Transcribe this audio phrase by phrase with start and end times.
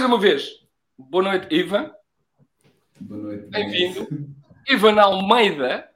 [0.00, 0.48] mais uma vez,
[0.96, 1.92] boa noite, Ivan.
[2.98, 3.50] Boa noite.
[3.50, 4.08] Bem-vindo.
[4.66, 5.90] Ivan Almeida.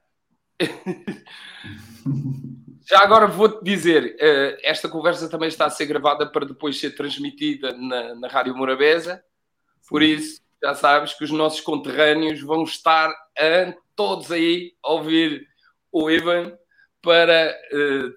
[2.84, 6.90] Já agora vou-te dizer, uh, esta conversa também está a ser gravada para depois ser
[6.90, 9.24] transmitida na, na Rádio Morabeza.
[9.88, 15.48] Por isso, já sabes que os nossos conterrâneos vão estar uh, todos aí a ouvir
[15.90, 16.52] o Ivan
[17.00, 18.12] para uh,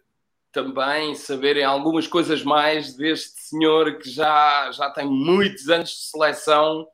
[0.58, 6.88] também saberem algumas coisas mais deste senhor que já, já tem muitos anos de seleção,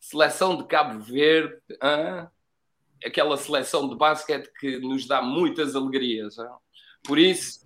[0.00, 2.26] seleção de Cabo Verde, hein?
[3.04, 6.36] aquela seleção de basquete que nos dá muitas alegrias.
[6.36, 6.48] Hein?
[7.04, 7.60] Por isso,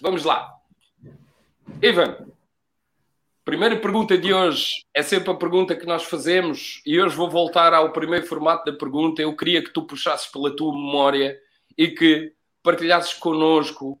[0.00, 0.52] vamos lá.
[1.80, 2.26] Ivan,
[3.44, 7.72] primeira pergunta de hoje é sempre a pergunta que nós fazemos e hoje vou voltar
[7.72, 9.22] ao primeiro formato da pergunta.
[9.22, 11.38] Eu queria que tu puxasses pela tua memória
[11.78, 14.00] e que partilhasses connosco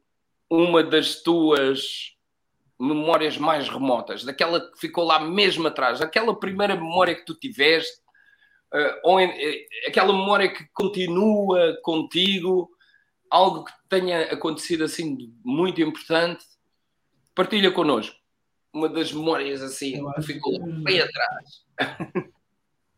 [0.54, 2.14] uma das tuas
[2.78, 8.00] memórias mais remotas, daquela que ficou lá mesmo atrás, aquela primeira memória que tu tiveste,
[8.72, 12.70] uh, ou em, uh, aquela memória que continua contigo
[13.30, 16.44] algo que tenha acontecido assim muito importante,
[17.34, 18.16] partilha connosco.
[18.72, 20.70] Uma das memórias assim que ficou que...
[20.82, 21.64] bem atrás.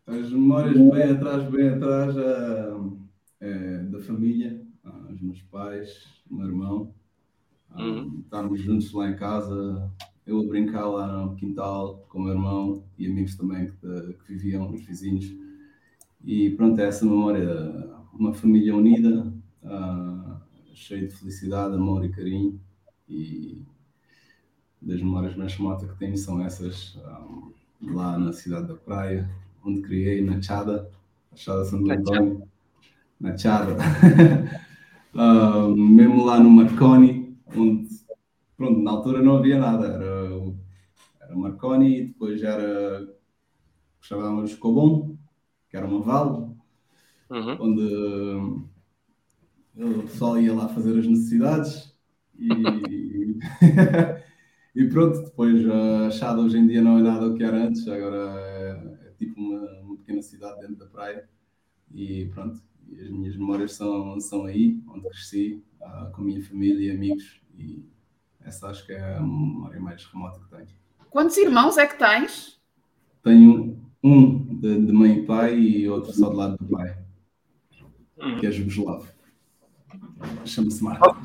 [0.07, 2.15] As memórias bem atrás, bem atrás
[3.41, 6.95] é, da família, uh, os meus pais, o meu irmão.
[7.77, 8.21] Uh, uhum.
[8.25, 9.91] Estarmos juntos lá em casa,
[10.27, 14.35] eu a brincar lá no quintal com o meu irmão e amigos também que, que
[14.35, 15.33] viviam, os vizinhos.
[16.25, 19.33] E pronto, é essa memória, uma família unida,
[19.63, 20.37] uh,
[20.75, 22.61] cheio de felicidade, amor e carinho.
[23.09, 23.63] E
[24.81, 26.99] das memórias mais remotas que tenho são essas,
[27.81, 29.29] um, lá na cidade da Praia,
[29.65, 30.89] onde criei, na Chada,
[31.33, 32.43] a Chada Santo Antônio,
[33.21, 33.77] na Chada.
[35.15, 37.89] uh, mesmo lá no Marconi, onde,
[38.57, 40.31] pronto, na altura não havia nada, era,
[41.21, 43.07] era Marconi, e depois era,
[44.01, 45.17] chamávamos Cobom,
[45.69, 46.57] que era uma vale,
[47.31, 47.57] uhum.
[47.61, 48.67] onde
[49.77, 51.95] o pessoal ia lá fazer as necessidades
[52.39, 53.39] e,
[54.75, 57.87] e pronto, depois a Chada hoje em dia não é nada o que era antes,
[57.87, 61.29] agora é, é tipo uma, uma, pequena cidade dentro da praia
[61.93, 66.43] e pronto, e as minhas memórias são, são aí, onde cresci, uh, com a minha
[66.43, 67.85] família e amigos e
[68.47, 70.69] essa acho que é a memória mais remota que tenho.
[71.11, 72.61] Quantos irmãos é que tens?
[73.23, 76.97] Tenho um de, de mãe e pai e outro só do lado do pai,
[78.39, 79.09] que é jugoslavo.
[80.45, 81.17] Chama-se Marco.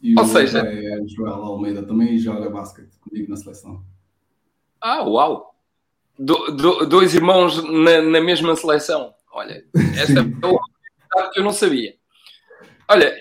[0.00, 3.84] E Ou seja, é Joel Almeida também joga basquete comigo na seleção.
[4.80, 5.54] Ah, uau!
[6.18, 9.14] Do, do, dois irmãos na, na, mesma seleção.
[9.32, 9.64] Olha,
[9.96, 11.94] esta é que eu não sabia.
[12.88, 13.14] Olha,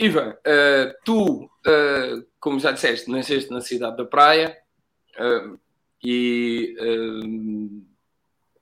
[0.00, 4.56] Ivan, uh, tu, uh, como já disseste, nasceste na cidade da Praia
[5.18, 5.60] uh,
[6.02, 6.74] e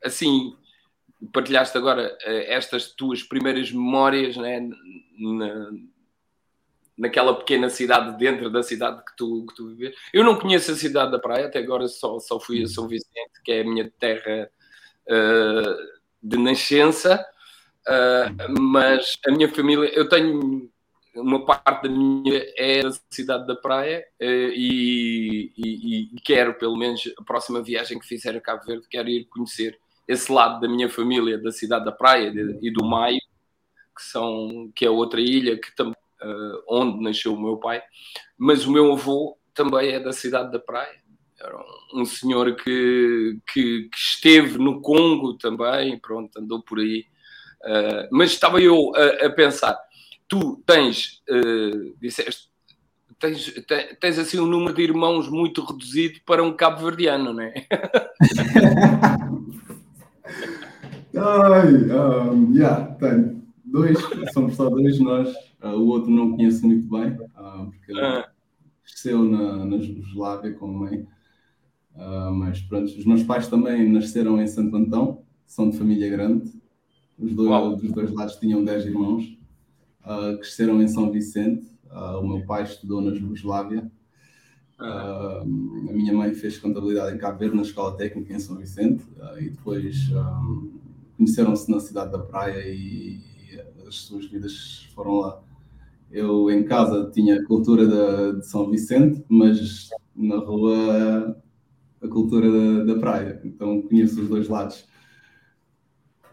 [0.05, 0.57] assim
[1.33, 4.69] partilhaste agora estas tuas primeiras memórias né,
[5.19, 5.71] na,
[6.97, 9.97] naquela pequena cidade dentro da cidade que tu, que tu vives.
[10.13, 13.43] Eu não conheço a cidade da praia, até agora só, só fui a São Vicente,
[13.45, 14.51] que é a minha terra
[16.21, 17.25] de nascença,
[18.59, 20.71] mas a minha família, eu tenho
[21.21, 26.77] uma parte da minha é da cidade da praia uh, e, e, e, quero, pelo
[26.77, 30.69] menos, a próxima viagem que fizer a Cabo Verde, quero ir conhecer esse lado da
[30.69, 33.21] minha família, da cidade da praia e do Maio,
[33.97, 37.83] que, são, que é outra ilha que uh, onde nasceu o meu pai,
[38.37, 40.97] mas o meu avô também é da cidade da Praia.
[41.41, 41.57] Era
[41.95, 47.05] um, senhor que, que, que, esteve no Congo também, pronto, andou por aí.
[47.65, 49.77] Uh, mas estava eu a, a pensar,
[50.29, 52.49] tu tens, uh, disseste,
[53.19, 53.53] tens,
[53.99, 57.55] tens assim um número de irmãos muito reduzido para um cabo-verdiano, não é?
[61.17, 61.75] Ai,
[62.31, 63.99] um, yeah, tenho dois,
[64.33, 65.35] somos só dois nós.
[65.63, 68.29] Uh, o outro não conheço muito bem, uh, porque ah.
[68.85, 71.07] cresceu na, na Jugoslávia com a mãe.
[71.95, 76.53] Uh, mas pronto, os meus pais também nasceram em Santo Antão, são de família grande.
[77.19, 79.38] Os dois, dos dois lados tinham 10 irmãos.
[80.39, 81.67] Cresceram em São Vicente.
[81.91, 83.91] o meu pai estudou na Jugoslávia.
[84.79, 89.05] a minha mãe fez contabilidade em Cabo Verde, na Escola Técnica em São Vicente.
[89.39, 90.11] e depois
[91.17, 93.21] conheceram-se na cidade da Praia e
[93.87, 95.43] as suas vidas foram lá.
[96.11, 101.37] Eu em casa tinha a cultura de, de São Vicente, mas na rua
[102.03, 104.87] a cultura da, da praia, então conheço os dois lados.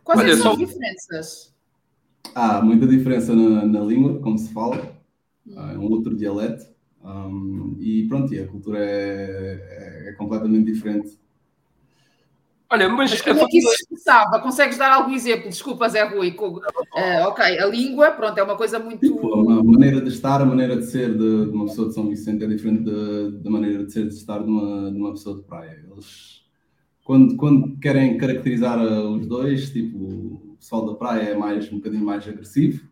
[0.03, 1.54] Quais Olha, são as diferenças?
[2.33, 4.77] Há muita diferença na, na língua, como se fala,
[5.45, 5.69] hum.
[5.71, 6.65] é um outro dialeto,
[7.03, 11.19] um, e pronto, e a cultura é, é, é completamente diferente.
[12.67, 14.39] Olha, mas, mas como é que isso se expressava?
[14.39, 15.49] Consegues dar algum exemplo?
[15.49, 16.35] Desculpa, Zé Rui.
[16.35, 18.99] Uh, ok, a língua, pronto, é uma coisa muito.
[18.99, 22.09] Tipo, a maneira de estar, a maneira de ser de, de uma pessoa de São
[22.09, 22.89] Vicente é diferente
[23.43, 25.85] da maneira de ser de estar de uma, de uma pessoa de praia.
[25.91, 26.34] Eles,
[27.05, 32.03] quando, quando querem caracterizar os dois, tipo, o pessoal da praia é mais um bocadinho
[32.03, 32.89] mais agressivo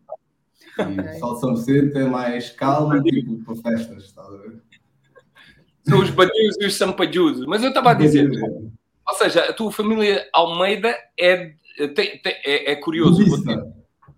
[0.78, 4.62] e o pessoal de São Vicente é mais calmo, tipo, para festas, está a ver?
[5.82, 7.44] São os badios e os sampajudos.
[7.46, 8.30] Mas eu estava a dizer.
[9.06, 13.20] Ou seja, a tua família Almeida é, tem, tem, é, é curioso.
[13.20, 13.74] Eu vou,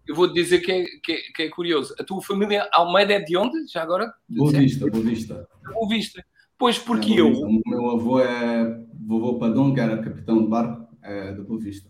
[0.09, 1.95] eu vou dizer que é, que, é, que é, curioso.
[1.99, 3.67] A tua família Almeida é de onde?
[3.67, 4.13] Já agora?
[4.29, 5.49] Boa Vista, Boa Vista.
[5.73, 6.25] Boa Vista.
[6.59, 7.33] Pois porque é, eu.
[7.33, 11.89] O meu avô é vovô Padão, que era capitão de barco, é da Boa Vista.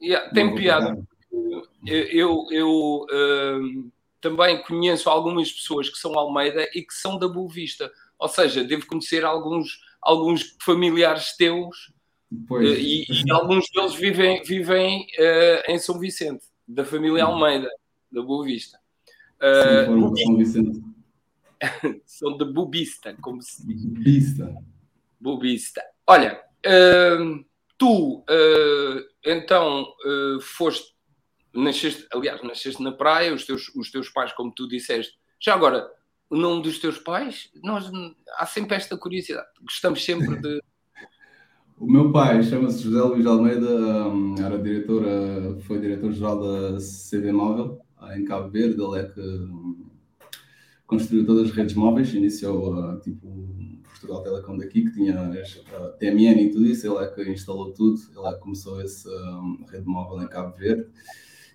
[0.00, 0.96] Yeah, tem piada.
[1.84, 3.90] Eu, eu, uh,
[4.20, 7.90] também conheço algumas pessoas que são Almeida e que são da Boa Vista.
[8.18, 11.92] Ou seja, devo conhecer alguns, alguns familiares teus
[12.50, 17.68] uh, e, e, alguns deles vivem, vivem uh, em São Vicente, da família Almeida,
[18.12, 18.78] da Boa Vista.
[19.40, 20.88] Sim, São Vicente.
[22.06, 23.84] são de Bubista, como se diz.
[23.84, 24.54] Bubista.
[25.20, 25.82] Bubista.
[26.10, 26.40] Olha,
[27.76, 28.24] tu
[29.22, 29.86] então
[30.40, 30.94] foste,
[31.54, 35.86] nasceste, aliás, nasceste na praia, os teus, os teus pais, como tu disseste, já agora,
[36.30, 37.50] o nome dos teus pais?
[37.62, 37.90] Nós,
[38.38, 39.48] há sempre esta curiosidade.
[39.60, 40.60] Gostamos sempre de.
[41.80, 43.68] O meu pai chama-se José Luís Almeida,
[44.44, 45.04] era diretor,
[45.60, 47.80] foi diretor-geral da CB Móvel
[48.16, 48.82] em Cabo Verde.
[48.82, 49.20] Ele é que
[50.88, 53.28] construiu todas as redes móveis, iniciou tipo
[53.84, 56.86] Portugal Telecom daqui, que tinha a TMN e tudo isso.
[56.86, 60.56] Ele é que instalou tudo, ele é que começou essa hum, rede móvel em Cabo
[60.56, 60.86] Verde.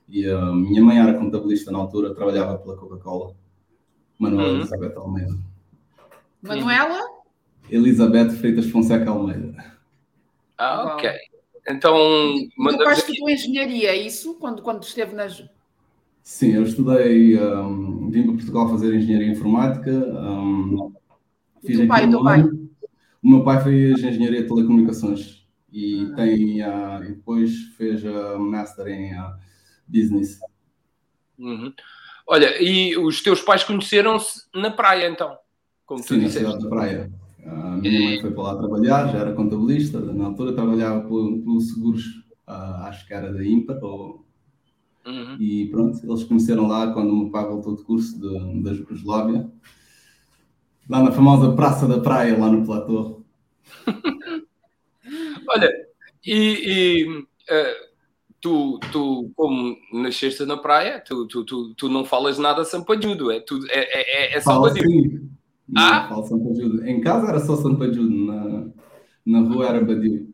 [0.07, 3.35] E a minha mãe era contabilista na altura, trabalhava pela Coca-Cola
[4.19, 4.57] Manuela uhum.
[4.57, 5.37] Elizabeth Almeida.
[6.41, 6.99] Manuela?
[7.69, 9.55] Elizabeth Freitas Fonseca Almeida.
[10.57, 11.11] Ah, ok.
[11.67, 11.95] Então.
[11.95, 14.35] O teu pai estudou engenharia, é isso?
[14.35, 15.43] Quando, quando esteve nas.
[16.23, 19.91] Sim, eu estudei, um, vim para Portugal fazer engenharia informática.
[19.91, 20.93] Um,
[21.61, 22.43] fiz o pai, um pai?
[23.21, 26.15] O meu pai fez engenharia de telecomunicações e, ah.
[26.15, 29.33] tem, uh, e depois fez a master em uh,
[29.85, 30.39] business.
[31.37, 31.73] Uhum.
[32.25, 35.37] Olha, e os teus pais conheceram-se na praia, então?
[35.85, 37.11] Como Sim, na cidade da praia.
[37.45, 42.05] A minha mãe foi para lá trabalhar, já era contabilista, na altura trabalhava pelos seguros,
[42.47, 44.25] uh, acho que era da IMPA, ou...
[45.05, 45.37] uhum.
[45.39, 49.49] e pronto, eles conheceram lá quando o meu pai voltou de curso de, da Jugoslávia,
[50.89, 53.21] lá na famosa Praça da Praia, lá no Platô.
[55.47, 55.71] Olha,
[56.25, 57.93] e, e uh
[58.43, 63.39] tu, tu como nasceste na praia, tu, tu, tu, tu não falas nada sampajudo, é,
[63.39, 65.29] tudo, é, é, é, é sampajudo.
[65.75, 66.09] Ah?
[66.09, 66.85] Falo sampajudo.
[66.85, 68.65] Em casa era só sampajudo, na,
[69.25, 70.29] na rua era badio.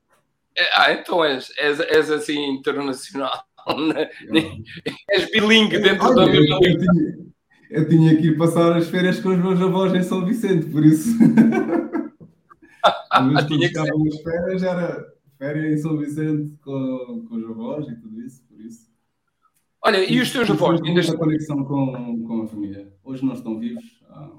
[0.57, 3.31] É, ah, então és, és, és assim internacional,
[3.77, 4.09] né?
[5.09, 7.17] és bilingue dentro da mesma eu, eu, tinha,
[7.69, 10.85] eu tinha que ir passar as férias com os meus avós em São Vicente, por
[10.85, 11.09] isso.
[13.11, 17.87] Às vezes quando ficava as férias era férias em São Vicente com, com os avós
[17.87, 18.89] e tudo isso, por isso.
[19.81, 20.81] Olha, e, e os teus avós?
[20.81, 22.91] Ainda estão conexão com, com a família.
[23.03, 24.29] Hoje não estão vivos, ah,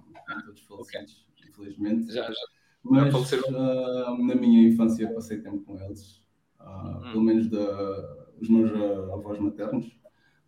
[0.45, 1.49] todos falecidos, okay.
[1.49, 2.13] infelizmente.
[2.13, 2.35] Já, já.
[2.83, 6.23] Mas uh, na minha infância passei tempo com eles,
[6.61, 7.01] uh, hum.
[7.13, 9.87] pelo menos da, os meus uh, avós maternos,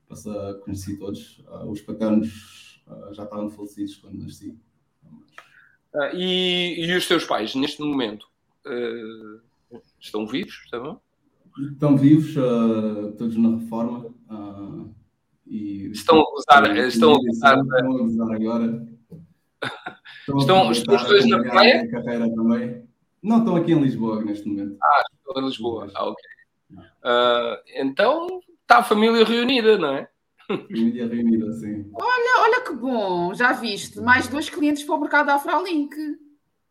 [0.09, 0.33] passei,
[0.65, 1.45] conheci todos.
[1.69, 2.83] os paternos
[3.13, 4.59] já estavam falecidos quando nasci.
[6.15, 8.27] E, e, os teus pais, neste momento?
[8.67, 9.41] Uh,
[10.01, 11.01] Estão vivos, está bom?
[11.59, 14.07] Estão vivos, uh, todos na reforma.
[14.31, 14.95] Uh,
[15.47, 18.89] e estão a usar, estão a usar, estão a usar agora.
[20.39, 21.89] Estão, estão os dois na praia?
[21.91, 22.85] Carreira também.
[23.21, 24.77] Não, estão aqui em Lisboa neste momento.
[24.81, 25.91] Ah, estão em Lisboa.
[25.95, 26.25] Ah, ok.
[27.05, 30.09] Uh, então está a família reunida, não é?
[30.47, 31.91] Família reunida, sim.
[31.95, 34.01] Olha, olha que bom, já viste.
[34.01, 35.95] Mais dois clientes para o mercado Afrolink.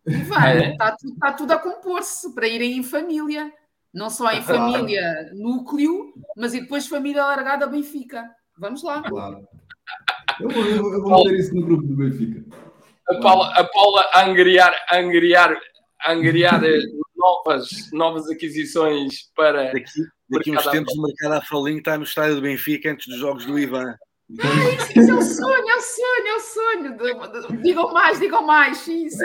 [0.27, 0.71] Vai, é.
[0.71, 3.51] está, tudo, está tudo a compor-se para irem em família.
[3.93, 8.29] Não só em família núcleo, mas e depois família alargada Benfica.
[8.57, 9.01] Vamos lá.
[9.01, 9.45] Claro.
[10.39, 12.43] Eu vou, eu, eu vou meter isso no grupo do Benfica.
[13.09, 15.59] A Paula, a Paula a angriar, a angriar,
[15.99, 16.61] a angriar
[17.21, 19.71] novas, novas aquisições para.
[19.71, 19.89] Daqui,
[20.29, 23.59] daqui uns tempos o mercado Afrolim está no estádio do Benfica antes dos jogos do
[23.59, 23.95] Ivan.
[24.39, 27.61] Ai, isso é o sonho, é o sonho, é o sonho.
[27.61, 28.87] Digam mais, digam mais.
[28.87, 29.17] Isso.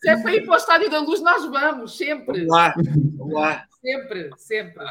[0.00, 2.46] Se é para ir para o Estádio da Luz, nós vamos, sempre.
[2.46, 2.74] Lá,
[3.18, 3.66] lá.
[3.80, 4.84] Sempre, sempre.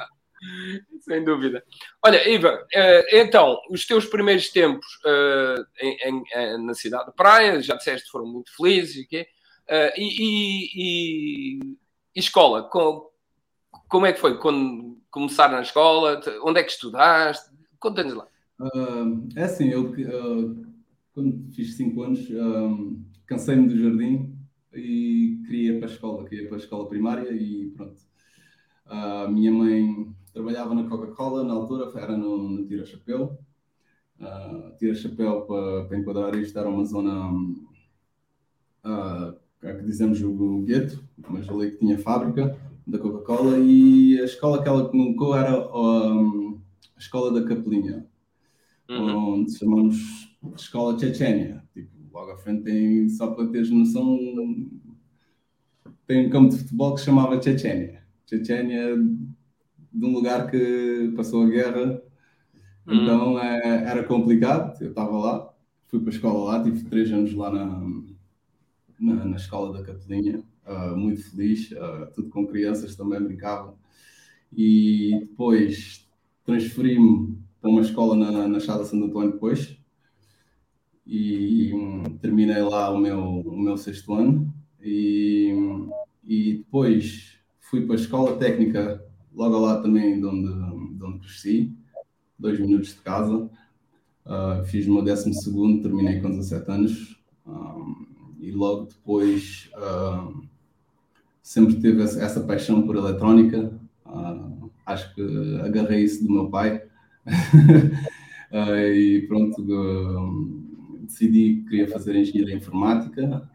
[1.01, 1.63] Sem dúvida.
[2.03, 7.15] Olha, Iva, eh, então, os teus primeiros tempos eh, em, em, eh, na cidade de
[7.15, 9.27] Praia, já disseste foram muito felizes e, quê?
[9.97, 11.59] E, e,
[12.15, 12.63] e escola,
[13.87, 16.21] como é que foi quando começaram na escola?
[16.43, 17.51] Onde é que estudaste?
[17.79, 18.27] Conta-nos lá.
[18.59, 20.65] Uh, é assim, eu uh,
[21.13, 24.35] quando fiz 5 anos um, cansei-me do jardim
[24.73, 28.01] e queria ir para a escola, queria ir para a escola primária e pronto.
[28.85, 33.37] A minha mãe trabalhava na Coca-Cola na altura, era no, no Tira Chapéu.
[34.19, 37.31] Uh, Tira Chapéu, para, para enquadrar isto, era uma zona
[38.85, 44.61] uh, que dizemos o gueto, mas ali que tinha fábrica da Coca-Cola e a escola
[44.61, 48.07] que ela colocou era a escola da Capelinha,
[48.89, 49.41] uhum.
[49.41, 51.63] onde chamamos escola Chechênia.
[51.73, 54.17] Tipo, logo à frente tem, só para teres noção,
[56.07, 58.03] tem um campo de futebol que se chamava Chechênia.
[58.27, 58.97] Chechênia
[59.93, 62.01] de um lugar que passou a guerra,
[62.87, 62.95] uhum.
[62.95, 64.81] então é, era complicado.
[64.81, 65.53] Eu estava lá,
[65.87, 67.79] fui para a escola lá, tive três anos lá na,
[69.01, 73.75] na, na escola da Capelinha, uh, muito feliz, uh, tudo com crianças também brincavam.
[74.55, 76.07] E depois
[76.45, 79.77] transferi-me para uma escola na, na Chada Santo Antônio depois
[81.05, 85.53] e um, terminei lá o meu, o meu sexto ano e,
[86.23, 89.03] e depois fui para a escola técnica
[89.33, 91.73] logo lá também de onde, de onde cresci,
[92.37, 93.49] dois minutos de casa.
[94.25, 98.05] Uh, fiz o meu décimo segundo, terminei com 17 anos um,
[98.41, 100.43] e logo depois uh,
[101.41, 103.71] sempre teve essa paixão por eletrónica.
[104.05, 106.83] Uh, acho que agarrei isso do meu pai.
[108.53, 109.65] E pronto,
[111.03, 113.49] decidi que queria fazer engenharia informática,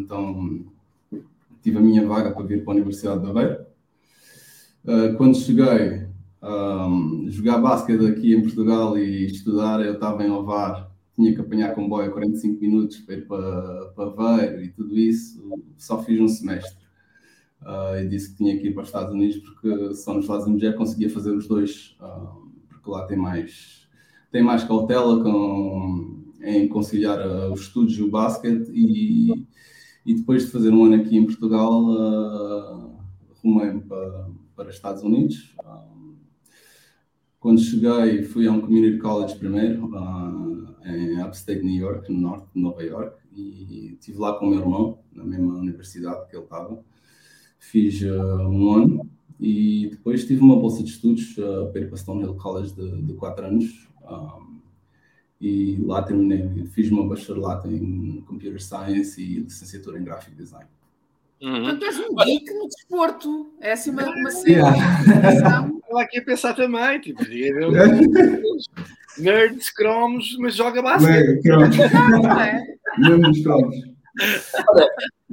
[0.00, 0.64] então
[1.62, 3.64] tive a minha vaga para vir para a Universidade de Aveiro.
[4.84, 6.08] Uh, quando cheguei
[6.42, 11.74] um, jogar basquete aqui em Portugal e estudar, eu estava em Ovar, tinha que apanhar
[11.74, 15.42] comboio 45 minutos para ir para, para Aveiro e tudo isso,
[15.76, 16.82] só fiz um semestre.
[17.62, 20.46] Uh, e disse que tinha que ir para os Estados Unidos porque só nos Estados
[20.46, 23.86] Unidos já conseguia fazer os dois, uh, porque lá tem mais,
[24.32, 29.46] tem mais cautela com, em conciliar uh, os estudos e o basquete e,
[30.04, 32.96] e depois de fazer um ano aqui em Portugal, uh,
[33.30, 34.28] arrumei-me para
[34.62, 35.54] para os Estados Unidos.
[37.42, 42.46] Quando cheguei, fui a um community college primeiro, uh, em Upstate New York, no norte
[42.54, 46.44] de Nova York, e estive lá com o meu irmão, na mesma universidade que ele
[46.44, 46.78] estava.
[47.58, 51.96] Fiz uh, um ano e depois tive uma bolsa de estudos uh, para ir para
[51.96, 53.88] Stonehill College de, de anos.
[54.08, 54.60] Um,
[55.40, 60.68] e lá terminei, fiz uma bacharelata em Computer Science e licenciatura em Graphic Design.
[61.42, 61.64] Uhum.
[61.64, 63.52] Portanto, és um geek no desporto.
[63.60, 64.72] É assim uma, uma cena.
[65.32, 67.20] Estava aqui a pensar também, tipo,
[69.18, 71.42] nerds, cromos, mas joga basquete.
[72.22, 72.62] Não, é?
[73.42, 73.92] Cromos.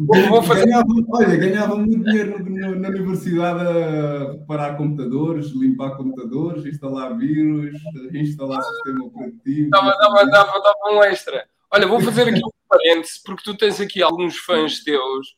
[0.09, 0.65] Olha, fazer...
[0.65, 7.17] ganhava, olha, ganhava muito dinheiro no, no, na universidade a reparar computadores, limpar computadores, instalar
[7.17, 7.77] vírus,
[8.13, 9.69] instalar sistema operativo.
[9.69, 11.45] Dava, dava, dava, dava um extra.
[11.69, 15.37] Olha, vou fazer aqui um parênteses, porque tu tens aqui alguns fãs teus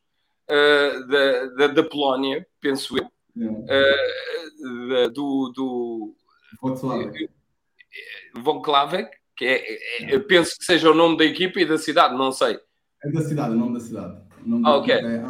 [0.50, 3.05] uh, da, da, da, Polónia, penso eu,
[3.45, 6.15] uh, do, do
[8.36, 12.31] Vonglavek, que é, é, penso que seja o nome da equipa e da cidade, não
[12.31, 12.60] sei.
[13.03, 14.21] É da cidade, o nome da cidade.
[14.45, 14.93] Nome ah, ok.
[14.93, 15.24] É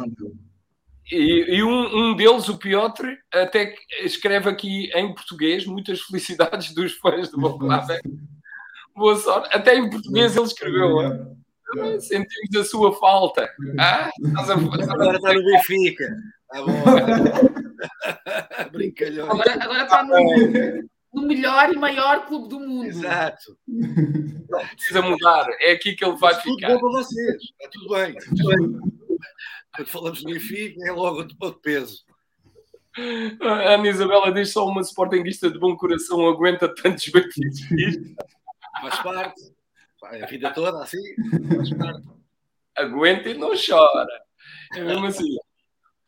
[1.10, 6.92] e, e um, um, deles, o Piotr, até escreve aqui em português muitas felicidades dos
[6.92, 8.02] fãs do Vonglavek.
[8.94, 9.54] Boa sorte.
[9.54, 11.36] Até em português ele escreveu.
[12.00, 13.48] Sentimos a sua falta.
[13.78, 16.08] Ah, agora está no Benfica.
[16.48, 16.72] Tá bom.
[18.72, 19.30] Brincalhão.
[19.30, 20.18] Agora, agora está no,
[21.14, 22.86] no, melhor e maior clube do mundo.
[22.86, 23.56] Exato.
[23.66, 25.46] Não precisa mudar.
[25.60, 26.68] É aqui que ele vai Mas ficar.
[26.68, 27.42] Tudo bom para vocês.
[27.42, 28.14] Está tudo bem.
[28.14, 28.80] Tudo bem.
[29.74, 32.04] Quando falamos de Benfica, é logo de peso.
[33.40, 37.60] A Ana Isabela diz só uma sportinguista de bom coração aguenta tantos batidos.
[38.82, 39.40] Faz parte
[40.02, 40.98] a vida toda assim.
[42.76, 44.22] Aguenta e não chora.
[44.74, 45.36] É mesmo assim.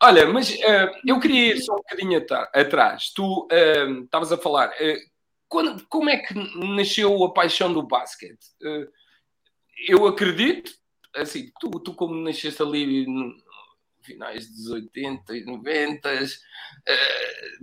[0.01, 2.23] Olha, mas uh, eu queria ir só um bocadinho
[2.53, 3.11] atrás.
[3.13, 4.69] Tu uh, estavas a falar.
[4.69, 4.99] Uh,
[5.47, 6.33] quando, como é que
[6.75, 8.45] nasceu a paixão do basquete?
[9.87, 10.71] eu acredito,
[11.15, 13.33] assim, tu, tu como nasceste ali no
[14.01, 16.09] finais dos 80 e 90,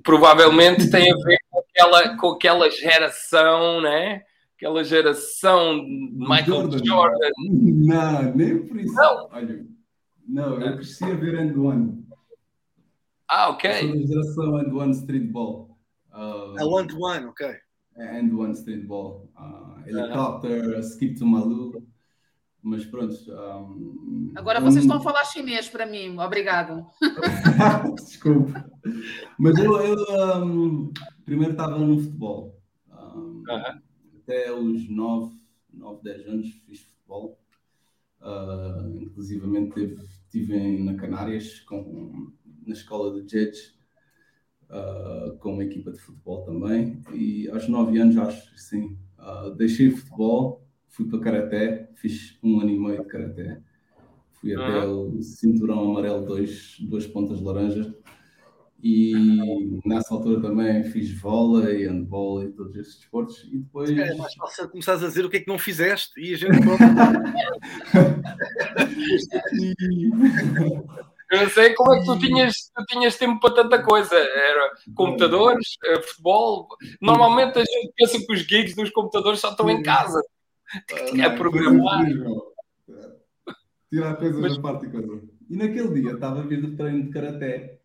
[0.02, 4.24] provavelmente tem a ver com aquela, com aquela geração, né?
[4.62, 6.84] Aquela geração de Michael Jordan.
[6.84, 7.30] Jordan.
[7.50, 8.94] Não, nem por isso.
[8.94, 9.66] Não, Olha,
[10.24, 12.06] não eu cresci a ver End One.
[13.28, 13.70] Ah, ok.
[13.70, 15.76] Eu sou da geração End One Streetball.
[16.12, 17.56] Uh, a One to One, ok.
[17.98, 19.28] End One Streetball.
[19.36, 20.82] Uh, helicopter, uh -huh.
[20.82, 21.84] Skip to Malu.
[22.62, 23.16] mas pronto.
[23.28, 24.86] Um, Agora vocês um...
[24.86, 26.86] estão a falar chinês para mim, obrigado.
[27.98, 28.64] Desculpa.
[29.36, 30.92] Mas eu, eu um,
[31.24, 32.62] primeiro estava no futebol.
[32.88, 33.82] Uh -huh.
[34.32, 35.34] Até os 9,
[35.74, 37.38] 9, 10 anos fiz futebol.
[38.18, 42.32] Uh, inclusivamente estive na Canárias com,
[42.66, 43.78] na escola de Jets
[44.70, 47.02] uh, com uma equipa de futebol também.
[47.12, 52.58] E aos 9 anos, acho sim, uh, deixei o futebol, fui para Karaté, fiz um
[52.58, 53.62] ano e meio de Karaté.
[54.40, 57.92] Fui até o cinturão amarelo, dois, duas pontas laranjas.
[58.82, 63.44] E nessa altura também fiz vôlei, handball e todos esses desportos.
[63.44, 63.88] E depois.
[63.90, 66.50] É mais fácil começares a dizer o que é que não fizeste e a gente.
[71.30, 74.16] Eu não sei como é que tu tinhas, tu tinhas tempo para tanta coisa.
[74.16, 76.68] Era computadores, eh, futebol.
[77.00, 80.20] Normalmente a gente pensa que os gigs dos computadores só estão em casa.
[81.18, 82.04] É programar.
[83.88, 84.56] Tirar coisas Mas...
[84.56, 85.22] da parte e coisa.
[85.48, 87.81] E naquele dia estava a vir do treino de karaté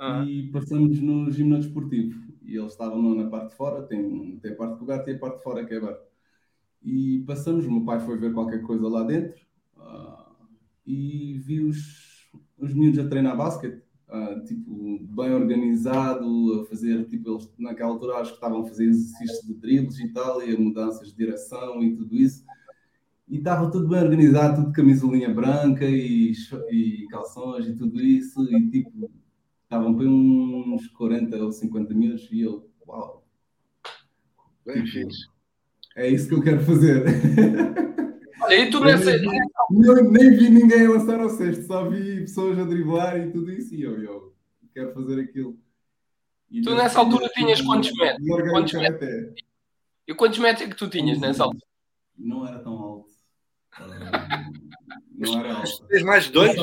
[0.00, 0.24] ah.
[0.26, 2.18] e passamos no ginásio desportivo.
[2.42, 5.36] E eles estavam na parte de fora, tem, tem a parte coberta e a parte
[5.36, 6.02] de fora que é aberta.
[6.82, 9.38] E passamos, o meu pai foi ver qualquer coisa lá dentro
[9.76, 10.34] uh,
[10.86, 13.82] e vi os, os miúdos a treinar basquete.
[14.08, 18.86] Uh, tipo, bem organizado, a fazer, tipo, eles naquela altura acho que estavam a fazer
[18.86, 22.44] exercícios de dribles e tal, e mudanças de direção e tudo isso.
[23.28, 26.32] E estava tudo bem organizado, tudo camisolinha branca e,
[26.72, 29.08] e calções e tudo isso, e tipo,
[29.70, 33.24] estavam para uns 40 ou 50 mil e eu, uau.
[34.66, 35.08] Bem tipo,
[35.96, 37.04] É isso que eu quero fazer.
[38.42, 39.16] Olha, e tu nessa.
[39.70, 43.72] Nem, nem vi ninguém lançar ao cesto, só vi pessoas a driblar e tudo isso
[43.72, 44.34] e eu, eu
[44.74, 45.56] quero fazer aquilo.
[46.50, 48.26] E tu nessa altura tinhas quantos metros?
[48.50, 49.34] Quantos metros?
[50.08, 51.64] E quantos metros é que tu tinhas nessa altura?
[52.18, 53.10] Não era tão alto.
[55.16, 55.86] não era alto.
[55.86, 56.56] Tens mais de dois?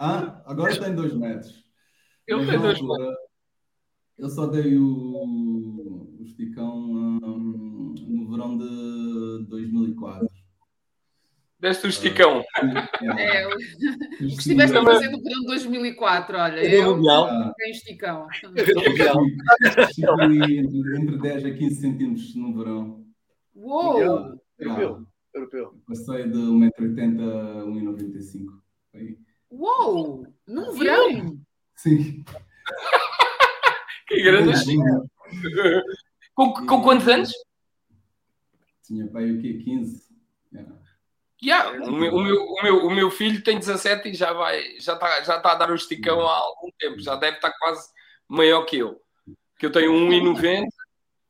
[0.00, 1.65] Ah, agora tem dois metros.
[2.26, 3.16] Eu tenho dois metros.
[4.18, 10.26] Eu só dei o, o esticão um, no verão de 2004.
[11.60, 12.42] Deste o esticão.
[13.18, 13.56] É, o
[14.18, 16.64] que estiveste a fazer no verão de 2004, olha.
[16.64, 16.98] Eu
[17.56, 18.26] tenho esticão.
[18.30, 18.62] Estive
[20.96, 23.04] entre 10 a 15 centímetros no verão.
[23.54, 24.40] Uou!
[24.58, 25.06] Europeu.
[25.34, 25.74] Europeu.
[25.86, 28.46] Passei de 1,80m a 1,95m.
[29.50, 30.26] Uou!
[30.46, 31.38] Num verão?
[31.76, 32.24] Sim.
[34.08, 34.52] que grande
[36.34, 37.32] com, com quantos anos?
[38.84, 39.60] Tinha pai o quê?
[39.64, 40.06] 15.
[41.42, 44.78] Yeah, o, meu, o, meu, o, meu, o meu filho tem 17 e já vai,
[44.80, 47.88] já está já tá a dar o esticão há algum tempo, já deve estar quase
[48.26, 49.00] maior que eu.
[49.58, 50.66] Que eu tenho 1,90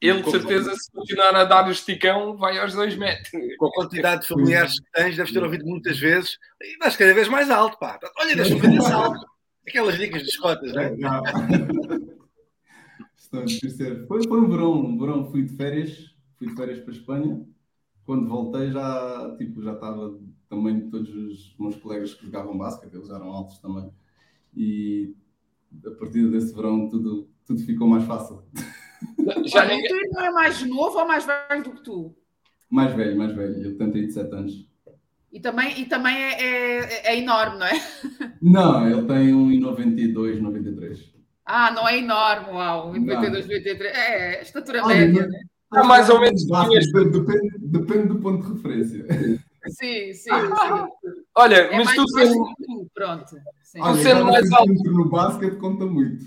[0.01, 3.31] ele de certeza, se continuar a dar o esticão, vai aos 2 metros.
[3.59, 7.15] Com a quantidade de familiares que tens, deves ter ouvido muitas vezes, e vais cada
[7.15, 7.99] vez mais alto, pá.
[8.19, 9.19] Olha, deixa-me ver esse alto.
[9.69, 10.97] Aquelas dicas de escotas, não é?
[14.07, 17.47] Foi, foi um verão, um verão fui de férias, fui de férias para a Espanha.
[18.05, 20.17] Quando voltei já, tipo, já estava
[20.49, 23.91] também todos os meus colegas que jogavam basquete, eles eram altos também.
[24.55, 25.15] E
[25.85, 28.45] a partir desse verão tudo, tudo ficou mais fácil.
[29.47, 29.89] Já Olha, ninguém...
[29.89, 32.17] tu não é mais novo ou mais velho do que tu?
[32.71, 33.63] Mais velho, mais velho.
[33.63, 34.69] Eu tenho 37 anos.
[35.37, 37.73] E também, e também é, é, é enorme, não é?
[38.41, 41.15] Não, ele tem 1,92, 93.
[41.45, 43.95] Ah, não é enorme, uau, 92, 93.
[43.95, 45.39] É, estatura ah, média, né?
[45.75, 46.43] É mais ou menos.
[46.47, 49.07] Depende, depende do ponto de referência.
[49.67, 50.31] Sim, sim, sim.
[51.35, 52.55] Olha, é mas tu sendo.
[52.95, 53.37] Pronto.
[53.63, 53.83] Sim.
[53.83, 54.73] Tu sendo mais alto.
[54.91, 56.25] No basquete conta muito.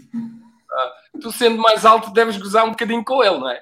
[0.71, 3.59] Ah, tu sendo mais alto, deves gozar um bocadinho com ele, não é?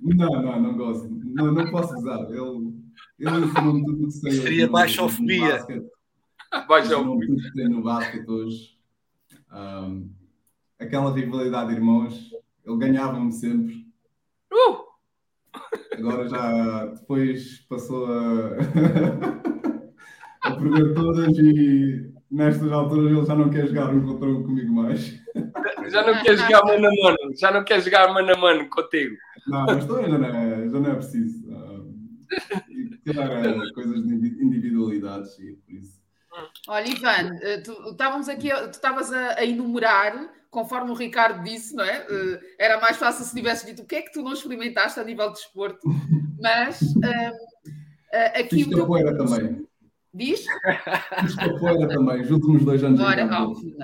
[0.00, 1.10] Não, não, não gosto.
[1.10, 2.20] Não, não posso gozar.
[2.30, 2.83] Ele
[3.18, 4.32] ele ensinou-me tudo o que sei.
[4.32, 5.64] Seria baixofobia.
[6.68, 7.26] Baixofobia.
[7.26, 8.78] tudo que tem no basquete hoje.
[9.52, 10.10] Um,
[10.78, 12.30] aquela rivalidade de irmãos,
[12.64, 13.86] ele ganhava-me sempre.
[14.52, 14.84] Uh!
[15.96, 18.56] Agora já depois passou a,
[20.42, 24.72] a perder todas e nestas alturas ele já não quer jogar um contra um comigo
[24.72, 25.22] mais.
[25.88, 29.16] Já não quer jogar mano a mano, já não quer jogar mano a mano contigo.
[29.46, 31.43] Não, mas também já não é, já não é preciso.
[33.04, 36.04] Claro, coisas de individualidades e por isso.
[36.66, 41.74] Olha, Ivan, eh, tu, estávamos aqui, tu estavas a, a, enumerar, conforme o Ricardo disse,
[41.74, 42.00] não é?
[42.06, 45.04] Uh, era mais fácil se tivesse dito o que é que tu não experimentaste a
[45.04, 45.86] nível de desporto,
[46.40, 47.34] mas uh,
[48.14, 49.66] uh, aqui Fiz o teu capoeira também.
[50.12, 50.44] Diz?
[51.20, 53.00] Fiz capoeira também, os últimos dois anos.
[53.00, 53.76] Ora, óbvio,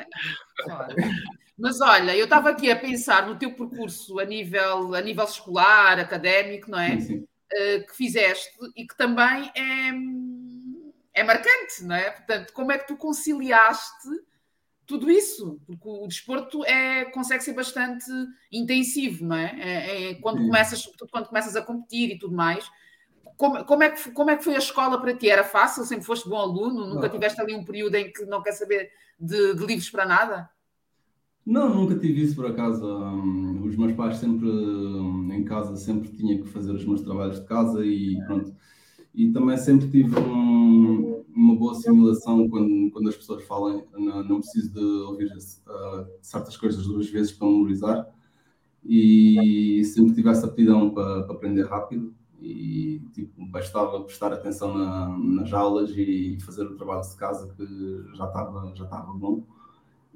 [1.58, 6.00] Mas olha, eu estava aqui a pensar no teu percurso a nível, a nível escolar,
[6.00, 6.98] académico, não é?
[7.00, 7.26] Sim, sim.
[7.52, 12.10] Uh, que fizeste e que também é, é marcante, não é?
[12.10, 14.08] Portanto, como é que tu conciliaste
[14.90, 18.10] tudo isso, porque o desporto é, consegue ser bastante
[18.50, 19.56] intensivo, não é?
[19.60, 22.68] é, é quando começas, sobretudo quando começas a competir e tudo mais.
[23.36, 25.30] Como, como, é que, como é que foi a escola para ti?
[25.30, 25.84] Era fácil?
[25.84, 26.86] Sempre foste bom aluno?
[26.86, 27.10] Nunca não.
[27.10, 30.50] tiveste ali um período em que não quer saber de, de livros para nada?
[31.44, 32.84] Não, nunca tive isso por acaso.
[32.86, 37.40] Um, os meus pais sempre um, em casa sempre tinha que fazer os meus trabalhos
[37.40, 38.54] de casa e pronto.
[39.14, 43.86] E também sempre tive um, uma boa simulação quando, quando as pessoas falam.
[43.92, 48.08] Não, não preciso de ouvir uh, certas coisas duas vezes para memorizar.
[48.84, 52.14] E sempre tive essa aptidão para, para aprender rápido.
[52.40, 58.16] E tipo, bastava prestar atenção na, nas aulas e fazer o trabalho de casa que
[58.16, 59.44] já estava, já estava bom.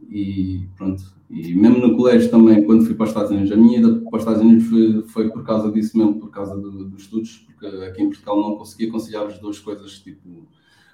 [0.09, 1.02] E pronto.
[1.30, 4.16] E mesmo no colégio também, quando fui para os Estados Unidos, a minha ida para
[4.16, 7.66] os Estados Unidos foi, foi por causa disso mesmo, por causa do, dos estudos, porque
[7.66, 10.46] aqui em Portugal não conseguia conciliar as duas coisas, tipo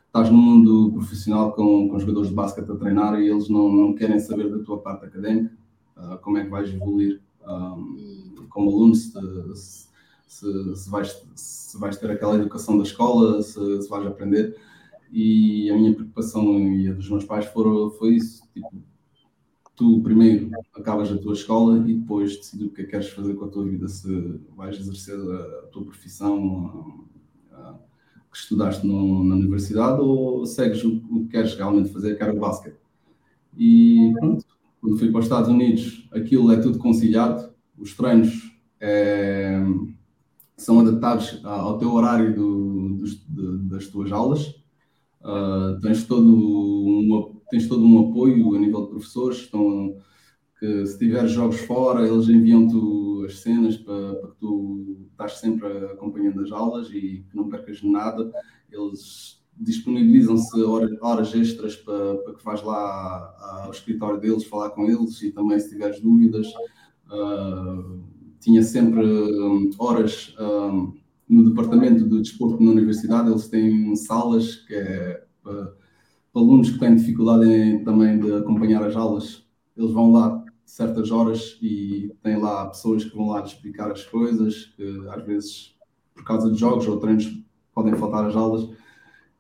[0.07, 3.95] estás no mundo profissional com, com jogadores de basquete a treinar e eles não, não
[3.95, 5.55] querem saber da tua parte académica,
[5.97, 9.13] uh, como é que vais evoluir um, como aluno, se,
[10.27, 14.57] se, se, vais, se vais ter aquela educação da escola, se, se vais aprender.
[15.13, 18.71] E a minha preocupação e a dos meus pais foram, foi isso, tipo,
[19.81, 23.35] tu primeiro acabas a tua escola e depois decides o que é que queres fazer
[23.35, 27.09] com a tua vida, se vais exercer a, a tua profissão,
[28.31, 32.35] que estudaste no, na universidade ou segues o, o, que queres realmente fazer, que era
[32.35, 32.77] o basquete.
[33.57, 34.45] E pronto,
[34.83, 39.65] quando fui para os Estados Unidos, aquilo é tudo conciliado, os treinos é,
[40.59, 44.47] são adaptados ao teu horário do, dos, de, das tuas aulas,
[45.23, 49.97] uh, tens, todo um, tens todo um apoio a nível de professores, estão,
[50.59, 55.67] que se tiveres jogos fora, eles enviam-te as cenas para, para, que tu estás sempre
[55.87, 58.31] acompanhando as aulas e que não percas nada.
[58.71, 64.87] Eles disponibilizam-se horas, horas, extras para, para que vais lá ao escritório deles falar com
[64.87, 66.47] eles e também se tiveres dúvidas.
[67.11, 68.03] Uh,
[68.41, 70.95] tinha sempre um, horas um,
[71.29, 75.80] no departamento de desporto na universidade, eles têm salas que é para
[76.35, 79.45] alunos que têm dificuldade em, também de acompanhar as aulas,
[79.77, 84.67] eles vão lá certas horas e tem lá pessoas que vão lá explicar as coisas,
[84.77, 85.75] que às vezes
[86.15, 87.43] por causa de jogos ou treinos
[87.75, 88.69] podem faltar as aulas.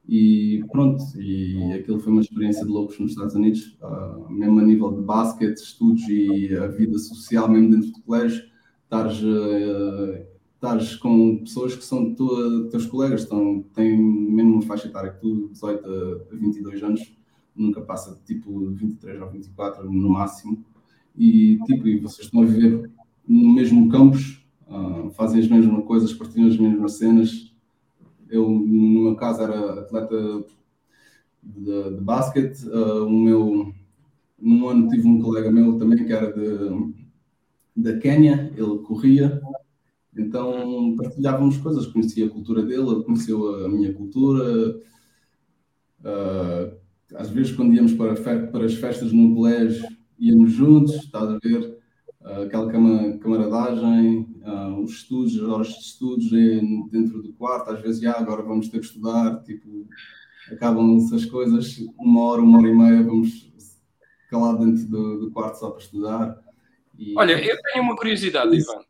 [0.09, 4.65] E pronto, e aquilo foi uma experiência de loucos nos Estados Unidos, uh, mesmo a
[4.65, 8.43] nível de basquete, estudos e a vida social, mesmo dentro do colégio,
[8.83, 10.27] estares, uh,
[10.61, 15.19] estares com pessoas que são tua, teus colegas, estão, têm mesmo uma faixa etária que
[15.19, 15.89] tu, 18
[16.31, 17.17] a 22 anos,
[17.57, 20.63] nunca passa tipo 23 ou 24 no máximo
[21.17, 22.91] e tipo, e vocês estão a viver
[23.27, 27.55] no mesmo campus, uh, fazem as mesmas coisas, partilham as mesmas cenas.
[28.29, 30.45] Eu, no meu caso, era atleta
[31.43, 32.67] de, de basquete.
[32.67, 33.75] Uh, o meu,
[34.39, 36.93] num ano tive um colega meu também que era de,
[37.75, 39.41] da Quénia, ele corria,
[40.17, 44.77] então partilhávamos coisas, conhecia a cultura dele, ele conheceu a minha cultura.
[46.01, 46.81] Uh,
[47.15, 48.15] às vezes, quando íamos para,
[48.47, 49.87] para as festas no colégio,
[50.19, 51.79] íamos juntos, estás a ver?
[52.21, 56.31] Uh, aquela cama, camaradagem, uh, os estudos, as horas de estudos
[56.91, 59.87] dentro do quarto, às vezes, já, agora vamos ter que estudar, tipo,
[60.53, 63.51] acabam-se as coisas, uma hora, uma hora e meia, vamos
[64.29, 66.39] calar dentro do, do quarto só para estudar.
[66.99, 67.15] E...
[67.17, 68.85] Olha, eu tenho uma curiosidade, Ivan.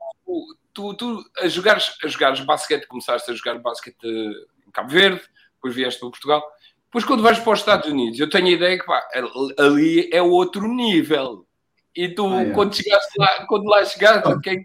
[0.73, 5.21] Tu, tu a, jogares, a jogares basquete, começaste a jogar basquete em Cabo Verde,
[5.55, 6.43] depois vieste para Portugal.
[6.91, 9.07] Pois quando vais para os Estados Unidos, eu tenho a ideia que pá,
[9.59, 11.47] ali é outro nível.
[11.95, 12.51] E tu, ah, é.
[12.51, 14.65] quando chegaste lá, quando lá chegaste, quem,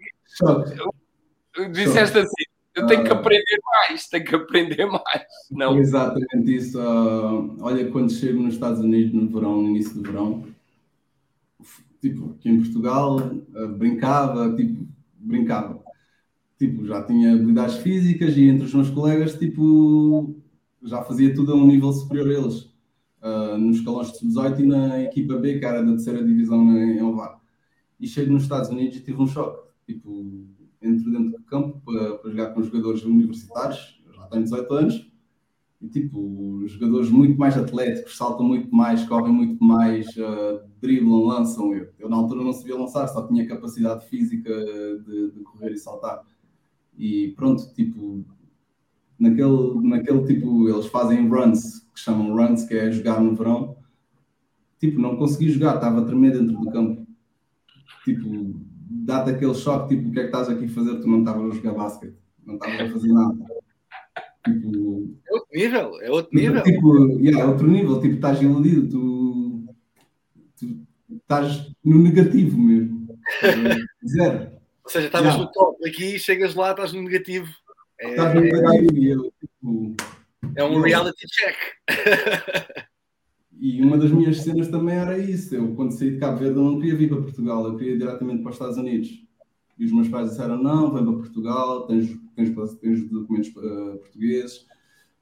[1.72, 3.14] disseste assim, eu tenho que ah.
[3.14, 5.24] aprender mais, tenho que aprender mais.
[5.50, 5.76] Não.
[5.78, 6.78] Exatamente isso.
[6.78, 10.44] Uh, olha, quando chego nos Estados Unidos no verão, no início do verão,
[12.00, 15.85] tipo, aqui em Portugal, uh, brincava, tipo, brincava.
[16.58, 20.34] Tipo, já tinha habilidades físicas e entre os meus colegas, tipo,
[20.82, 22.74] já fazia tudo a um nível superior a eles.
[23.22, 27.02] Uh, nos escalões de 18 e na equipa B, que era da terceira divisão em
[27.02, 27.40] Ovar.
[28.00, 29.66] E chego nos Estados Unidos e tive um choque.
[29.86, 30.46] Tipo,
[30.80, 35.12] entro dentro do campo para, para jogar com jogadores universitários, eu já tenho 18 anos,
[35.80, 41.74] e tipo, jogadores muito mais atléticos, saltam muito mais, correm muito mais, uh, driblam, lançam.
[41.74, 44.50] Eu, eu na altura não sabia lançar, só tinha capacidade física
[45.04, 46.22] de, de correr e saltar.
[46.98, 48.24] E pronto, tipo,
[49.18, 53.76] naquele, naquele tipo, eles fazem runs, que chamam runs, que é jogar no verão.
[54.78, 57.06] Tipo, não consegui jogar, estava a tremer dentro do campo.
[58.04, 61.00] Tipo, dá-te aquele choque, tipo, o que é que estás aqui a fazer?
[61.00, 62.16] Tu não estavas a jogar basquete.
[62.44, 63.36] não estava a fazer nada.
[64.44, 66.62] Tipo, é outro nível, é outro nível.
[66.62, 69.74] Tipo, yeah, é outro nível, tipo, estás iludido, tu,
[70.58, 73.08] tu estás no negativo mesmo.
[74.06, 74.55] Zero.
[74.86, 75.44] Ou seja, estavas yeah.
[75.44, 77.52] no top aqui, chegas lá, estás no negativo.
[77.98, 79.96] É, estás no negativo eu, tipo,
[80.54, 81.56] é um reality check.
[83.58, 85.54] E uma das minhas cenas também era isso.
[85.54, 87.98] Eu, quando saí de Cabo Verde, eu não queria vir para Portugal, eu queria ir
[87.98, 89.24] diretamente para os Estados Unidos.
[89.78, 94.66] E os meus pais disseram: não, vem para Portugal, tens, tens, tens documentos uh, portugueses,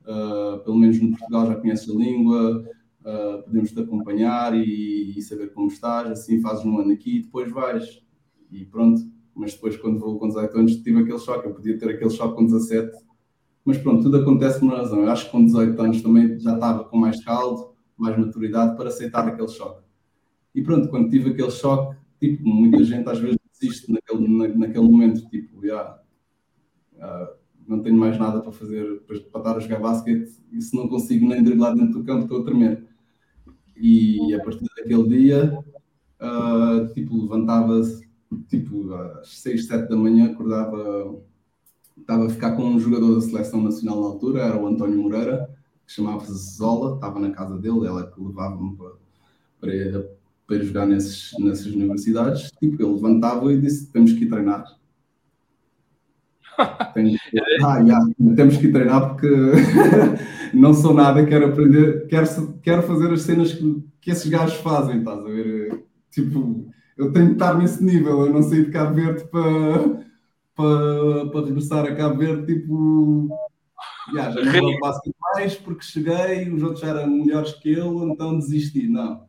[0.03, 2.69] uh, pelo menos no Portugal já conheces a língua,
[3.03, 6.11] uh, podemos te acompanhar e, e, saber como estás.
[6.11, 8.03] Assim fazes um ano aqui e depois vais.
[8.51, 9.14] E pronto.
[9.35, 11.49] Mas depois, quando vou com 18 anos, tive aquele choque.
[11.49, 12.93] Eu podia ter aquele choque com 17.
[13.65, 15.01] Mas pronto, tudo acontece por uma razão.
[15.03, 18.89] Eu acho que com 18 anos também já estava com mais caldo mais maturidade para
[18.89, 19.83] aceitar aquele choque.
[20.55, 24.85] E pronto, quando tive aquele choque, tipo, muita gente às vezes desiste naquele, na, naquele
[24.85, 26.01] momento, tipo, yeah,
[26.95, 27.35] uh,
[27.67, 31.27] não tenho mais nada para fazer para estar a jogar basquete e se não consigo
[31.27, 32.85] nem driblar dentro do campo, estou a tremer.
[33.77, 35.59] E a partir daquele dia,
[36.21, 38.04] uh, tipo, levantava-se,
[38.49, 41.17] tipo, às 6, 7 da manhã, acordava,
[41.99, 45.49] estava a ficar com um jogador da seleção nacional na altura, era o António Moreira,
[45.87, 48.93] que chamava-se Zola, estava na casa dele, ela que levava-me para,
[49.61, 50.11] para,
[50.47, 52.51] para jogar nesses, nessas universidades.
[52.59, 54.65] Tipo, ele levantava e disse: Temos que ir treinar.
[56.95, 57.19] Tenho,
[57.65, 59.29] ah, yeah, temos que ir treinar porque
[60.55, 64.99] não sou nada, quero aprender, quero, quero fazer as cenas que, que esses gajos fazem,
[64.99, 65.85] estás a ver?
[66.11, 70.05] Tipo, eu tenho que estar nesse nível, eu não saí de Cabo Verde para,
[70.55, 73.29] para, para regressar a Cabo Verde, tipo,
[74.13, 78.39] Yeah, já não vou basquete mais porque cheguei, os outros eram melhores que eu, então
[78.39, 78.87] desisti.
[78.87, 79.27] Não.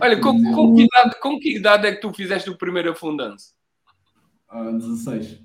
[0.00, 3.54] Olha, com, com, que idade, com que idade é que tu fizeste o primeiro afundance?
[4.48, 5.40] Ah, 16.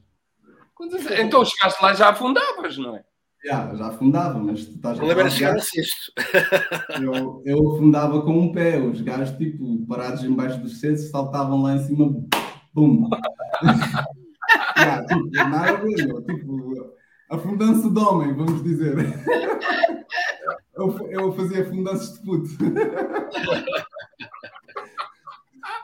[1.19, 3.03] Então chegaste lá já afundavas, não é?
[3.45, 6.11] Yeah, já afundava, mas tu estás a problema era chegar a sexto.
[7.01, 11.75] Eu, eu afundava com um pé, os gajos, tipo, parados embaixo dos cestos, saltavam lá
[11.75, 12.13] em cima,
[12.73, 13.07] bum!
[14.77, 16.97] yeah, tipo, nada a ver, tipo,
[17.29, 18.95] Afundança de homem, vamos dizer.
[20.77, 22.49] Eu, eu fazia afundanças de puto.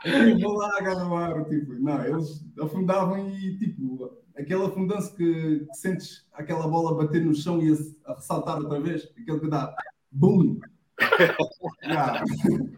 [0.04, 6.26] Eu vou lá agarrar, tipo, não, eles afundavam e tipo, aquele afundanço que, que, sentes
[6.32, 9.74] aquela bola bater no chão e a, a ressaltar outra vez, aquele que dá
[10.10, 10.58] BUM!
[11.82, 12.22] yeah.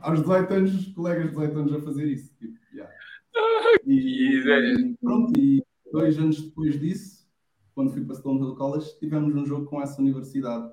[0.00, 2.34] Aos 18 anos, colegas de 18 anos a fazer isso.
[2.38, 2.92] Tipo, yeah.
[3.86, 7.26] e, e, pronto, e dois anos depois disso,
[7.74, 10.70] quando fui para Stonehill College, tivemos um jogo com essa universidade.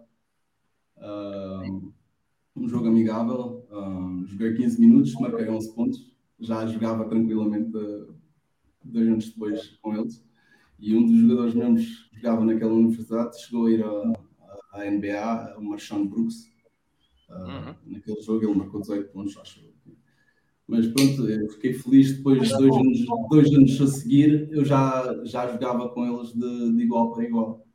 [0.98, 1.92] Um,
[2.56, 7.72] um jogo amigável, um, joguei 15 minutos, marquei 11 pontos, já jogava tranquilamente
[8.84, 10.24] dois anos depois com eles.
[10.84, 13.84] E um dos jogadores meus que jogava naquela universidade chegou a ir
[14.74, 16.52] à NBA, o Marshawn Brooks.
[17.30, 17.76] Uh, uhum.
[17.86, 19.62] Naquele jogo ele marcou 18 pontos, acho
[20.68, 25.14] mas pronto, eu fiquei feliz depois de dois anos, dois anos a seguir, eu já,
[25.24, 27.66] já jogava com eles de, de igual para igual.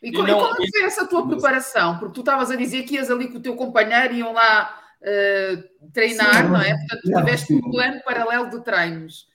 [0.00, 1.98] E, e, como, não, como foi essa tua preparação?
[1.98, 4.78] Porque tu estavas a dizer que ias ali com o teu companheiro e iam lá
[5.00, 6.76] uh, treinar, sim, não é?
[6.76, 9.28] Portanto, tu tiveste um plano paralelo de treinos.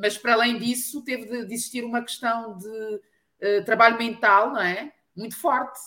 [0.00, 4.92] Mas para além disso, teve de, existir uma questão de uh, trabalho mental, não é?
[5.16, 5.78] Muito forte.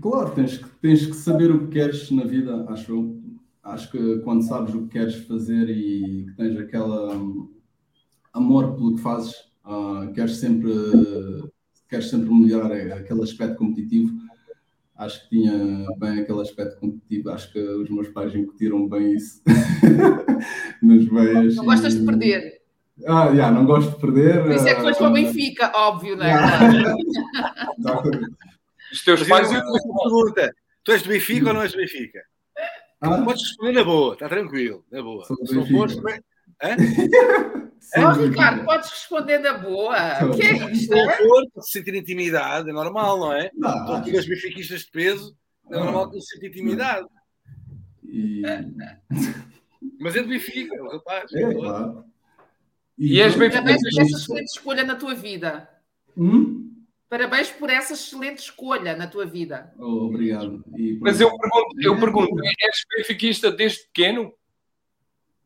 [0.00, 3.24] Claro, tens que, tens que saber o que queres na vida, acho eu
[3.62, 7.50] acho que quando sabes o que queres fazer e que tens aquela um,
[8.32, 10.70] amor pelo que fazes, uh, queres sempre
[11.88, 14.12] queres sempre melhorar aquele aspecto competitivo.
[14.96, 17.30] Acho que tinha bem aquele aspecto competitivo.
[17.30, 19.42] Acho que os meus pais incutiram bem isso
[20.80, 21.56] nas veias.
[21.56, 22.62] Não gostas de perder?
[23.06, 24.42] Ah, yeah, não gosto de perder.
[24.42, 26.28] Por isso é que foste para o ah, Benfica, óbvio, não é?
[26.28, 26.94] Yeah.
[28.92, 29.48] Os teus pais.
[29.48, 30.54] Pergunta:
[30.84, 32.22] tu és do Benfica ou não és do Benfica?
[33.00, 33.20] Ah?
[33.22, 35.24] Podes responder na boa, está tranquilo, na boa.
[35.24, 35.34] Se
[36.62, 40.24] não fores, Oh, Ricardo, podes responder na boa.
[40.24, 40.94] O que é isto?
[40.94, 43.50] For, se sentir intimidade, é normal, não é?
[43.54, 45.36] Não, então, tu as benfiquistas de peso,
[45.70, 47.06] é normal que se sentir intimidade.
[48.02, 48.42] E...
[50.00, 51.32] Mas é de rapaz.
[51.34, 52.04] É, claro.
[52.96, 55.68] E, e és bem Parabéns por essa excelente escolha na tua vida.
[56.16, 56.72] Hum?
[57.08, 59.72] Parabéns por essa excelente escolha na tua vida.
[59.78, 60.64] Oh, obrigado.
[61.00, 64.32] Mas eu pergunto, eu pergunto, és benfiquista desde pequeno?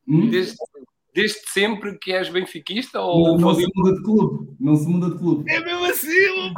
[0.06, 0.30] Hum?
[0.30, 0.56] Desde,
[1.14, 3.00] desde sempre que és benfiquista?
[3.00, 4.56] Ou não, não se muda de clube.
[4.60, 5.50] Não se muda de clube.
[5.50, 6.54] É mesmo assim,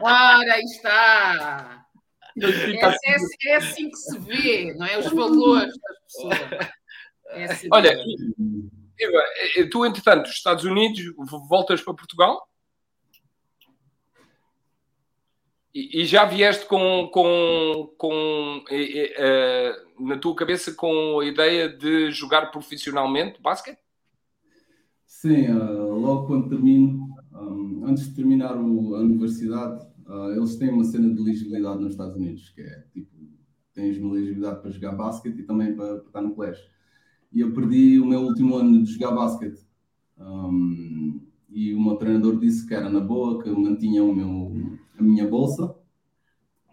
[0.00, 1.84] Ora, aí está.
[2.40, 4.98] É, é, é, assim que se vê, não é?
[4.98, 6.70] Os valores das pessoas.
[7.30, 7.90] É assim Olha,
[9.00, 9.22] Eva,
[9.70, 11.02] tu, entretanto, Estados Unidos,
[11.48, 12.47] voltas para Portugal?
[15.78, 22.10] E, e já vieste com, com, com uh, na tua cabeça com a ideia de
[22.10, 23.78] jogar profissionalmente basquete?
[25.06, 30.70] Sim, uh, logo quando termino, um, antes de terminar o, a universidade, uh, eles têm
[30.70, 33.16] uma cena de elegibilidade nos Estados Unidos, que é tipo,
[33.72, 36.64] tens uma elegibilidade para jogar basquete e também para, para estar no colégio.
[37.32, 39.60] E eu perdi o meu último ano de jogar basquete.
[40.18, 44.52] Um, e o meu treinador disse que era na boa, que mantinha o meu,
[44.98, 45.74] a minha bolsa,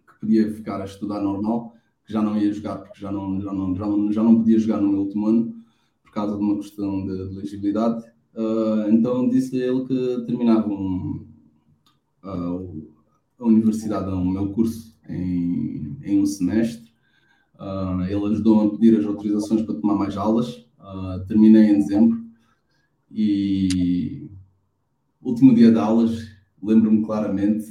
[0.07, 3.53] que podia ficar a estudar normal, que já não ia jogar, porque já não, já
[3.53, 5.55] não, já não, já não podia jogar no meu último ano,
[6.03, 8.05] por causa de uma questão de, de legibilidade.
[8.35, 11.25] Uh, então disse-lhe ele que terminava um,
[12.23, 12.88] uh,
[13.39, 16.93] a universidade, o meu curso, em, em um semestre.
[17.55, 20.65] Uh, ele ajudou-me a pedir as autorizações para tomar mais aulas.
[21.27, 22.25] terminei em dezembro
[23.09, 24.24] e
[25.25, 26.27] último dia de aulas,
[26.61, 27.65] lembro-me claramente,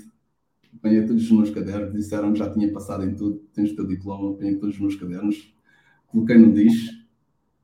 [0.77, 3.87] apanhei todos os meus cadernos, disseram que já tinha passado em tudo, tens o teu
[3.87, 5.55] diploma, apanhei todos os meus cadernos,
[6.07, 6.93] coloquei no lixo,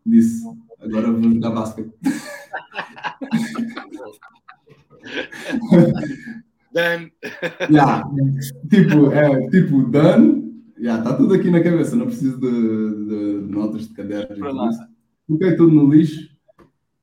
[0.07, 0.45] disse,
[0.81, 1.93] agora vou jogar basquete.
[6.73, 7.11] Dan.
[7.71, 8.05] yeah.
[8.69, 10.43] Tipo, é, tipo, Dan,
[10.79, 14.77] yeah, está tudo aqui na cabeça, não preciso de, de, de notas de cadernos.
[15.27, 16.31] Coloquei tudo no lixo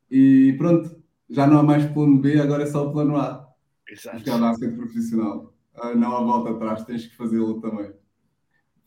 [0.09, 0.95] e pronto,
[1.29, 3.47] já não há mais plano B, agora é só o plano A.
[3.89, 4.19] Exato.
[4.19, 5.53] Jogar basquete profissional.
[5.75, 7.91] Uh, não há volta atrás, tens que fazê-lo também.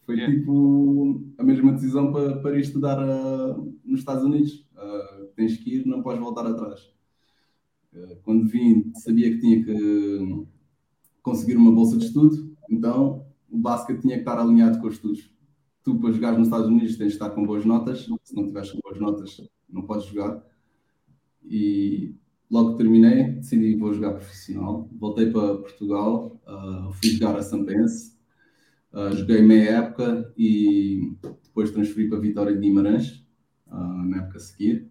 [0.05, 0.35] Foi yeah.
[0.35, 4.67] tipo a mesma decisão para, para ir estudar uh, nos Estados Unidos.
[4.75, 6.93] Uh, tens que ir, não podes voltar atrás.
[8.23, 10.47] quando vim, sabia que tinha que
[11.23, 15.31] conseguir uma bolsa de estudo, então o basquete tinha que estar alinhado com os estudos.
[15.83, 18.07] Tu, para jogar nos Estados Unidos, tens de estar com boas notas.
[18.25, 20.43] Se não tiveres com boas notas, não podes jogar.
[21.43, 22.15] E
[22.51, 24.89] logo que terminei, decidi que vou jogar profissional.
[24.99, 28.17] Voltei para Portugal, uh, fui jogar a Sampense,
[28.93, 33.25] uh, joguei meia época e depois transferi para Vitória de Guimarães,
[33.69, 34.91] uh, na época a seguir.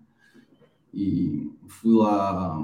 [0.93, 2.57] E fui lá.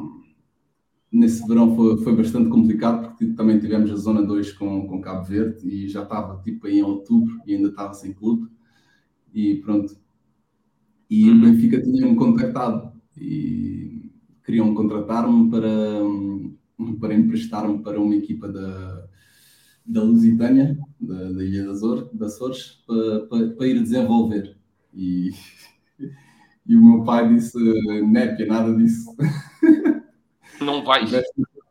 [1.12, 5.24] Nesse verão foi, foi bastante complicado porque também tivemos a Zona 2 com, com Cabo
[5.24, 8.50] Verde e já estava tipo em outubro e ainda estava sem clube.
[9.34, 9.96] E pronto.
[11.10, 13.85] E o Benfica tinha-me contactado e
[14.46, 15.70] queriam contratar-me para,
[17.00, 19.06] para emprestar-me para uma equipa da,
[19.86, 21.84] da Lusitânia, da, da Ilha das,
[22.34, 24.56] Açores, para, para, para, ir desenvolver.
[24.94, 25.32] E,
[26.68, 27.58] e o meu pai disse:
[28.04, 29.16] Népia, nada disso.
[30.62, 31.12] Não vais.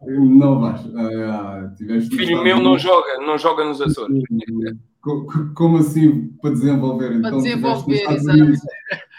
[0.06, 0.80] Não vais.
[0.94, 1.72] Ah,
[2.10, 4.22] Filho meu não joga, não joga nos Açores.
[5.54, 7.08] Como assim para desenvolver?
[7.20, 8.38] Para então, desenvolver, exato.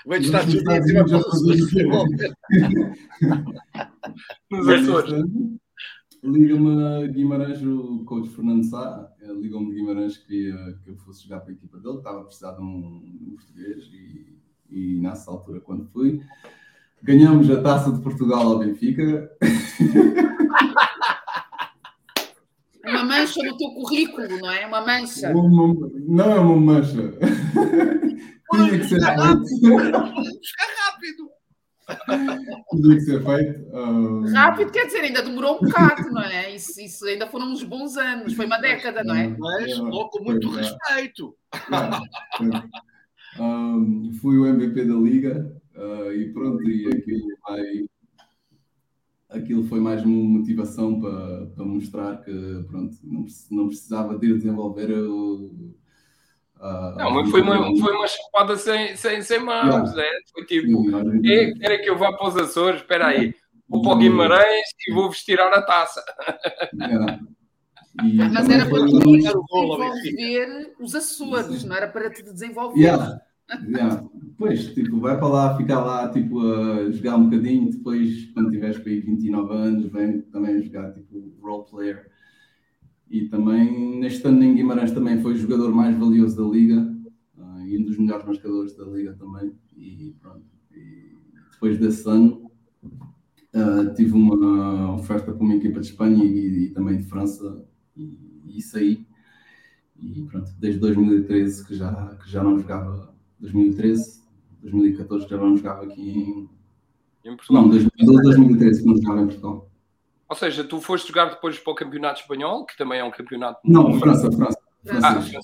[0.05, 2.05] Vai estar tudo em cima
[4.51, 5.25] Nos Açores.
[6.23, 11.41] Liga-me Guimarães, o coach Fernando Sá, ligou-me de Guimarães que queria que eu fosse jogar
[11.41, 14.39] para a equipa dele, estava a precisar de um, um português e,
[14.71, 16.21] e nessa altura quando fui,
[17.03, 19.31] ganhamos a taça de Portugal ao Benfica.
[22.83, 24.65] Uma mancha no teu currículo, não é?
[24.65, 25.31] Uma mancha.
[25.31, 27.13] Uma, não é uma mancha.
[28.55, 29.53] Tinha que ser rápido.
[32.71, 33.75] Tinha que ser feito.
[33.75, 34.33] Um...
[34.33, 36.55] Rápido quer dizer, ainda demorou um bocado, não é?
[36.55, 39.27] Isso, isso ainda foram uns bons anos, foi uma década, não é?
[39.27, 40.61] Mas é, com muito é.
[40.61, 41.35] respeito.
[43.37, 47.85] É, um, fui o MVP da Liga uh, e pronto, e aquilo vai.
[49.29, 52.31] Aquilo foi mais uma motivação para, para mostrar que
[52.67, 55.75] pronto, não, não precisava de ir desenvolver o,
[56.59, 59.95] Uh, não, mas foi uma, foi uma chapada sem, sem, sem mãos, yeah.
[59.95, 60.09] né?
[60.33, 62.81] Foi tipo, quem quer que eu vá para os Açores?
[62.81, 63.35] Espera aí,
[63.67, 66.03] vou para o Guimarães e vou-vos tirar a taça.
[66.73, 67.19] Yeah.
[68.03, 72.79] E mas era para tu desenvolver os Açores, não era para te desenvolver.
[72.79, 73.19] Yeah.
[73.67, 74.03] Yeah.
[74.37, 78.79] Pois, tipo, vai para lá, ficar lá, tipo, a jogar um bocadinho, depois, quando tiveres
[78.79, 82.14] para aí 29 anos, vem também jogar, tipo, role player
[83.09, 86.81] e também neste ano em Guimarães também foi o jogador mais valioso da liga
[87.37, 89.53] uh, e um dos melhores marcadores da liga também.
[89.77, 91.15] E pronto e
[91.51, 92.51] depois desse ano
[93.53, 98.17] uh, tive uma oferta para uma equipa de Espanha e, e também de França e,
[98.45, 99.05] e saí
[99.97, 104.23] e pronto desde 2013 que já que já não jogava 2013
[104.61, 106.49] 2014 já não jogava aqui em,
[107.23, 107.63] em Portugal.
[107.63, 109.71] Não 2012 2013 que não jogava em Portugal
[110.27, 113.59] ou seja, tu foste jogar depois para o Campeonato Espanhol, que também é um campeonato.
[113.63, 113.99] Não, muito...
[113.99, 114.59] França, França.
[115.03, 115.43] Ah, francês.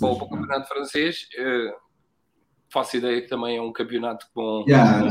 [0.00, 1.74] Para o Campeonato Francês, uh,
[2.68, 5.08] faço ideia que também é um campeonato com yeah.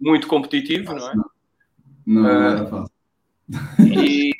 [0.00, 1.14] muito competitivo, não é?
[1.14, 1.24] Não,
[2.06, 2.94] não era fácil.
[3.78, 4.32] E,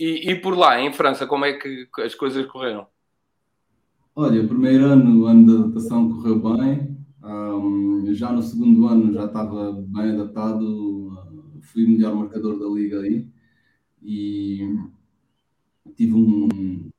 [0.00, 2.86] E, e, por lá, em França, como é que as coisas correram?
[4.16, 6.96] Olha, o primeiro ano, o ano de adaptação correu bem.
[7.22, 11.29] Um, já no segundo ano já estava bem adaptado.
[11.72, 13.26] Fui o melhor marcador da liga aí.
[14.02, 14.60] E
[15.96, 16.90] tive um.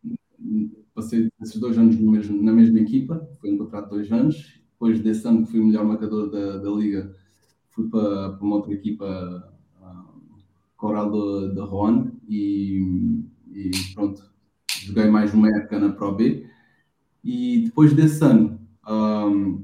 [0.94, 3.28] Passei esses dois anos mesmo, na mesma equipa.
[3.40, 4.62] Foi um contrato de dois anos.
[4.74, 7.16] Depois desse ano que fui o melhor marcador da, da liga,
[7.70, 9.48] fui para, para uma outra equipa,
[10.76, 12.12] Coral de, de Rouen.
[12.28, 14.24] E, e pronto,
[14.84, 16.50] joguei mais uma época na Pro B
[17.24, 19.64] e depois desse ano, um,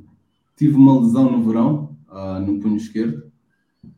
[0.55, 3.26] tive uma lesão no verão, uh, no punho esquerdo.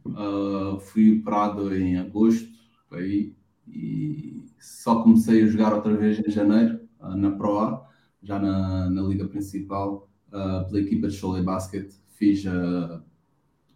[0.06, 2.50] Uh, fui operado em agosto,
[2.92, 3.34] aí,
[3.68, 7.82] e só comecei a jogar outra vez em janeiro, uh, na Pro
[8.22, 11.92] já na, na Liga Principal, pela equipa de Cholet Basket.
[12.10, 12.44] Fiz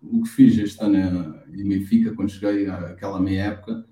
[0.01, 3.85] o que fiz este ano em Benfica, quando cheguei àquela meia época,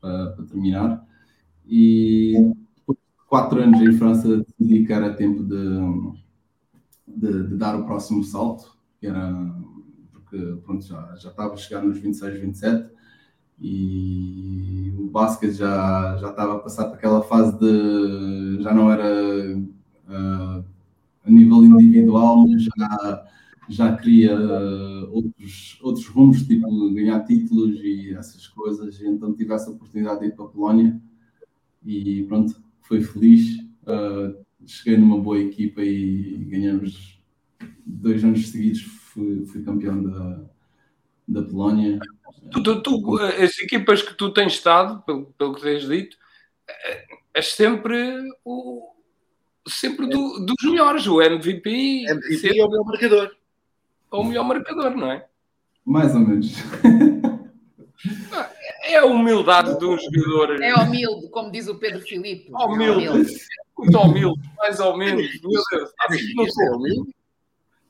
[0.00, 1.06] para terminar.
[1.66, 2.54] E
[3.28, 6.16] quatro anos em França decidi que era tempo de,
[7.06, 9.30] de, de, dar o próximo salto, que era
[10.28, 12.90] porque pronto, já, já estava a chegar nos 26, 27
[13.60, 19.56] e o basquete já, já estava a passar para aquela fase de já não era
[19.56, 20.64] uh,
[21.24, 23.26] a nível individual, mas já,
[23.68, 29.54] já queria uh, outros, outros rumos, tipo ganhar títulos e essas coisas, e então tive
[29.54, 31.00] essa oportunidade de ir para a Polónia
[31.84, 33.58] e pronto, foi feliz.
[33.82, 37.18] Uh, cheguei numa boa equipa e ganhamos
[37.86, 38.97] dois anos seguidos.
[39.18, 40.40] Fui, fui campeão da,
[41.26, 41.98] da Polónia.
[42.52, 46.16] Tu, tu, tu, as equipas que tu tens estado, pelo, pelo que tens dito,
[47.34, 48.94] é sempre o
[49.66, 52.04] sempre do, dos melhores, o MVP.
[52.08, 53.36] MVP sempre, é o melhor marcador.
[54.10, 55.26] Ou o melhor marcador, não é?
[55.84, 56.54] Mais ou menos.
[58.32, 58.48] Ah,
[58.84, 60.62] é a humildade de um jogador.
[60.62, 62.48] É humilde, como diz o Pedro Filipe.
[62.52, 63.06] Humilde.
[63.06, 63.36] É humilde.
[63.76, 65.26] Muito humilde, mais ou menos.
[65.42, 65.90] Meu Deus.
[66.36, 67.17] Não sou humilde.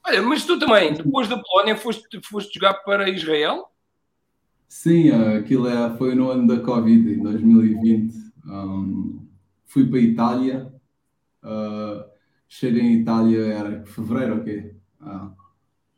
[0.09, 3.67] Olha, mas tu também, depois da Polónia, foste, foste jogar para Israel?
[4.67, 8.15] Sim, aquilo é, foi no ano da Covid, em 2020.
[8.47, 9.29] Um,
[9.67, 10.73] fui para a Itália.
[11.45, 12.05] Uh,
[12.49, 14.75] cheguei em Itália, era fevereiro, ok?
[15.03, 15.31] Ah,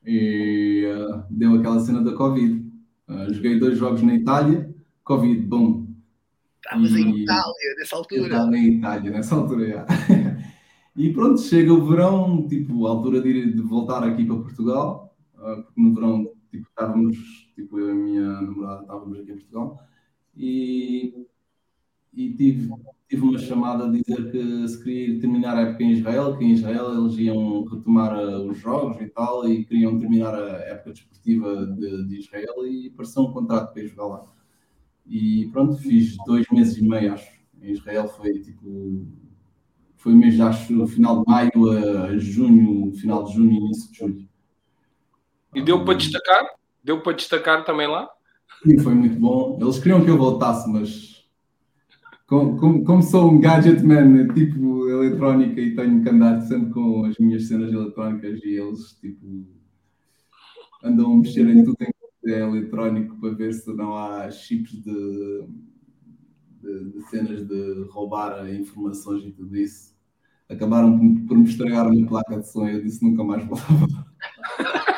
[0.04, 2.68] e uh, deu aquela cena da Covid.
[3.08, 5.86] Uh, joguei dois jogos na Itália Covid, bom.
[6.56, 8.22] Estavas em Itália nessa altura.
[8.22, 9.86] estava em Itália nessa altura, já.
[11.00, 15.62] e pronto, chega o verão, tipo, a altura de, de voltar aqui para Portugal, uh,
[15.62, 17.16] porque no verão, tipo, estávamos,
[17.54, 19.78] tipo, eu e a minha namorada estávamos aqui em Portugal,
[20.36, 21.26] e,
[22.12, 22.70] e tive,
[23.08, 26.52] tive uma chamada a dizer que se queria terminar a época em Israel, que em
[26.52, 31.66] Israel eles iam retomar uh, os jogos e tal, e queriam terminar a época desportiva
[31.66, 34.24] de, de Israel, e apareceu um contrato para ir jogar lá.
[35.06, 37.40] E pronto, fiz dois meses e meio, acho.
[37.62, 39.06] Em Israel foi tipo.
[40.00, 41.70] Foi mês, acho, final de maio
[42.04, 44.28] a junho, final de junho, início de julho.
[45.54, 46.42] E deu para destacar?
[46.82, 48.08] Deu para destacar também lá?
[48.62, 49.58] Sim, foi muito bom.
[49.60, 51.28] Eles queriam que eu voltasse, mas
[52.26, 57.04] como, como, como, sou um gadget man, tipo eletrónica, e tenho que andar sempre com
[57.04, 59.46] as minhas cenas eletrónicas e eles, tipo,
[60.82, 61.90] andam a mexer em tudo em
[62.26, 65.44] é eletrónico para ver se não há chips de,
[66.60, 69.94] de, de, cenas de roubar informações e tudo isso.
[70.48, 73.86] Acabaram por me estragar uma placa de som e eu disse nunca mais voltava.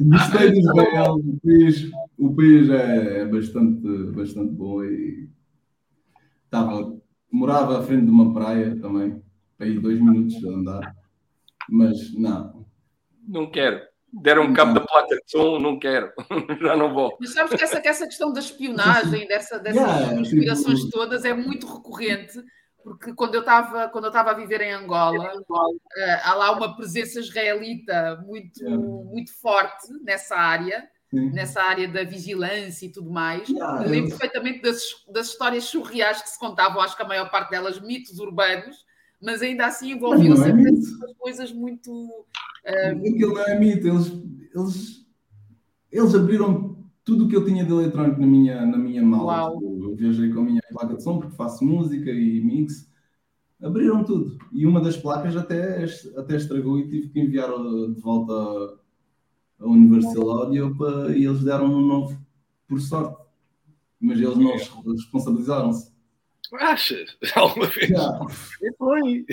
[0.00, 5.28] Gostei do Israel, o país, o país é, é bastante, bastante bom e
[6.44, 6.96] estava,
[7.30, 9.20] morava à frente de uma praia também,
[9.60, 10.96] ir dois minutos a andar,
[11.68, 12.64] mas não,
[13.28, 13.87] não quero.
[14.12, 16.12] Deram um cabo da placa de som, não quero,
[16.62, 17.16] já não vou.
[17.20, 20.90] Mas sabes que essa, que essa questão da espionagem, dessa, dessas yeah, conspirações tipo...
[20.90, 22.42] todas, é muito recorrente,
[22.82, 25.78] porque quando eu estava quando eu estava a viver em Angola, uh,
[26.24, 28.82] há lá uma presença israelita muito, yeah.
[28.82, 30.88] muito forte nessa área.
[31.10, 31.30] Sim.
[31.30, 33.48] nessa área da vigilância e tudo mais.
[33.48, 34.18] Yeah, eu lembro eu...
[34.18, 38.18] perfeitamente das, das histórias surreais que se contavam, acho que a maior parte delas mitos
[38.18, 38.84] urbanos,
[39.20, 41.90] mas ainda assim envolviam-se é coisas muito.
[41.92, 42.08] Um...
[42.64, 44.12] Aquilo não é mito, eles,
[44.54, 45.06] eles,
[45.90, 49.52] eles abriram tudo o que eu tinha de eletrónico na minha, na minha mala.
[49.52, 52.86] Tipo, eu viajei com a minha placa de som porque faço música e mix.
[53.62, 54.38] Abriram tudo.
[54.52, 55.84] E uma das placas até,
[56.16, 58.78] até estragou e tive que enviar de volta
[59.58, 62.16] a Universal Audio para, e eles deram um novo,
[62.68, 63.16] por sorte.
[64.00, 64.52] Mas eles não
[64.92, 65.90] responsabilizaram-se.
[66.54, 67.16] Achas?
[67.34, 67.90] Alguma vez?
[68.78, 69.26] Foi.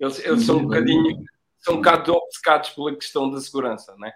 [0.00, 1.24] Eles, eles são um bocadinho,
[1.58, 4.12] são um bocado obcecados pela questão da segurança, não é?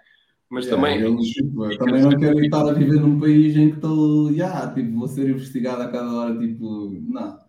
[0.49, 1.05] Mas yeah, também.
[1.05, 4.31] Eles, tipo, também não quero estar a viver num país em que estou.
[4.31, 6.89] Yeah, tipo, vou ser investigado a cada hora, tipo.
[7.07, 7.39] Não.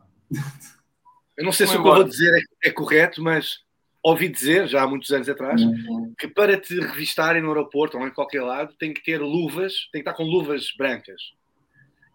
[1.36, 3.60] Eu não sei se o que eu vou dizer é, é, correto, mas
[4.02, 6.12] ouvi dizer, já há muitos anos atrás, uhum.
[6.18, 10.02] que para te revistarem no aeroporto ou em qualquer lado, tem que ter luvas, tem
[10.02, 11.20] que estar com luvas brancas.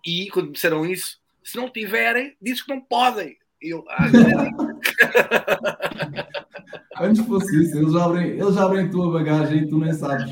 [0.05, 3.35] E quando me disseram isso, se não tiverem, dizes que não podem.
[3.61, 4.07] E eu, ah,
[6.99, 10.31] Antes fosse isso, eles abrem, eles abrem a tua bagagem e tu nem sabes.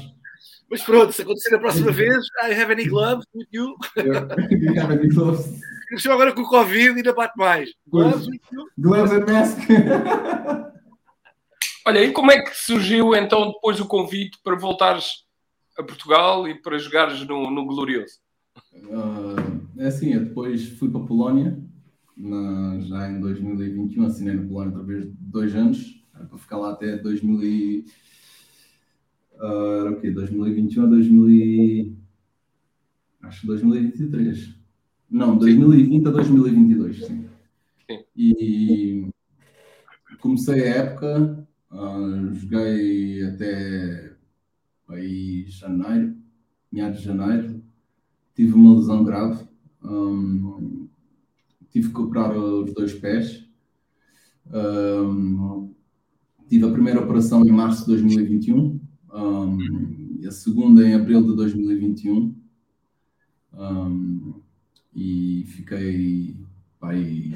[0.70, 3.76] Mas pronto, se acontecer a próxima vez, I have any gloves with you.
[3.98, 5.60] you have any gloves.
[5.92, 7.74] Estou agora com o Covid e ainda bate mais.
[7.88, 8.68] Gloves with you.
[8.78, 9.58] Gloves and mask.
[11.86, 15.26] Olha, e como é que surgiu então depois o convite para voltares
[15.78, 18.20] a Portugal e para jogares no, no Glorioso?
[18.74, 19.41] Uh,
[19.78, 21.58] é assim, eu depois fui para a Polónia,
[22.16, 26.98] na, já em 2021, assinei na Polónia através de dois anos, para ficar lá até
[26.98, 27.86] 2000 e,
[29.36, 30.12] uh, era o quê?
[30.12, 31.98] 2021 a 2000
[33.24, 34.56] acho 2023.
[35.10, 37.26] Não, 2020 a 2022, sim.
[37.88, 38.04] sim.
[38.16, 39.08] E
[40.20, 41.42] comecei a época
[41.72, 44.14] Uh, joguei até
[44.90, 46.18] aí janeiro,
[46.70, 47.64] meados de janeiro.
[48.36, 49.48] Tive uma lesão grave.
[49.84, 50.88] Um,
[51.70, 53.48] tive que operar os dois pés.
[54.54, 55.74] Um,
[56.48, 58.80] tive a primeira operação em março de 2021
[59.14, 59.58] um,
[60.20, 62.36] e a segunda em abril de 2021.
[63.54, 64.34] Um,
[64.94, 66.36] e fiquei
[66.82, 67.34] aí,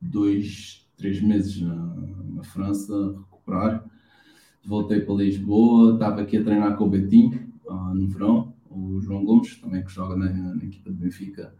[0.00, 1.74] dois, três meses na,
[2.34, 3.90] na França a recuperar.
[4.64, 9.24] Voltei para Lisboa, estava aqui a treinar com o Betinho uh, no verão, o João
[9.24, 11.54] Gomes, também que joga na, na equipa de Benfica,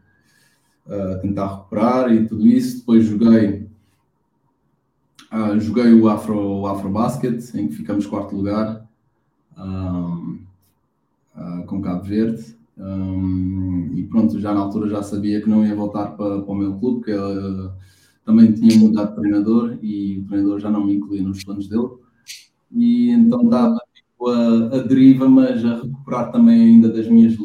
[0.87, 2.81] uh, tentar recuperar e tudo isso.
[2.81, 3.69] Depois joguei,
[5.33, 8.87] uh, joguei o Afro, o Afro Basket, em que ficamos quarto lugar
[9.59, 10.41] um,
[11.67, 12.57] com Cabo Verde.
[12.77, 16.57] Um, e pronto, já na altura já sabia que não ia voltar para, para o
[16.57, 17.13] meu clube, porque
[18.25, 21.89] também tinha mudado de treinador e o treinador já não me incluía nos planos dele.
[22.71, 23.79] E então dava
[24.29, 27.37] a, a, deriva, mas a recuperar também ainda das minhas,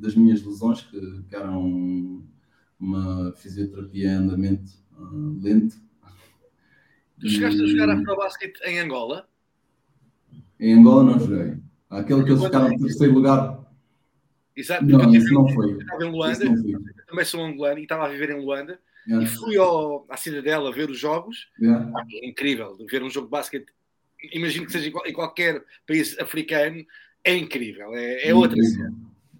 [0.00, 2.22] das minhas lesões, que, que eram
[2.78, 5.76] uma fisioterapia em andamento uh, lento.
[7.20, 7.64] Tu chegaste e...
[7.64, 9.28] a jogar Afrobasket em Angola?
[10.60, 11.56] Em Angola não joguei.
[11.90, 13.64] Aquele que eles ficaram em terceiro lugar.
[14.56, 15.72] Exato, não, isso não foi.
[15.72, 16.44] Eu estava em Luanda,
[17.06, 19.24] também sou angolano e estava a viver em Luanda Yeah.
[19.24, 21.50] E fui ao, à Cidadela ver os jogos.
[21.60, 21.92] Yeah.
[22.22, 23.66] É incrível ver um jogo de basquete.
[24.32, 26.84] Imagino que seja em qualquer país africano.
[27.22, 27.94] É incrível.
[27.94, 28.92] É, é outra cena.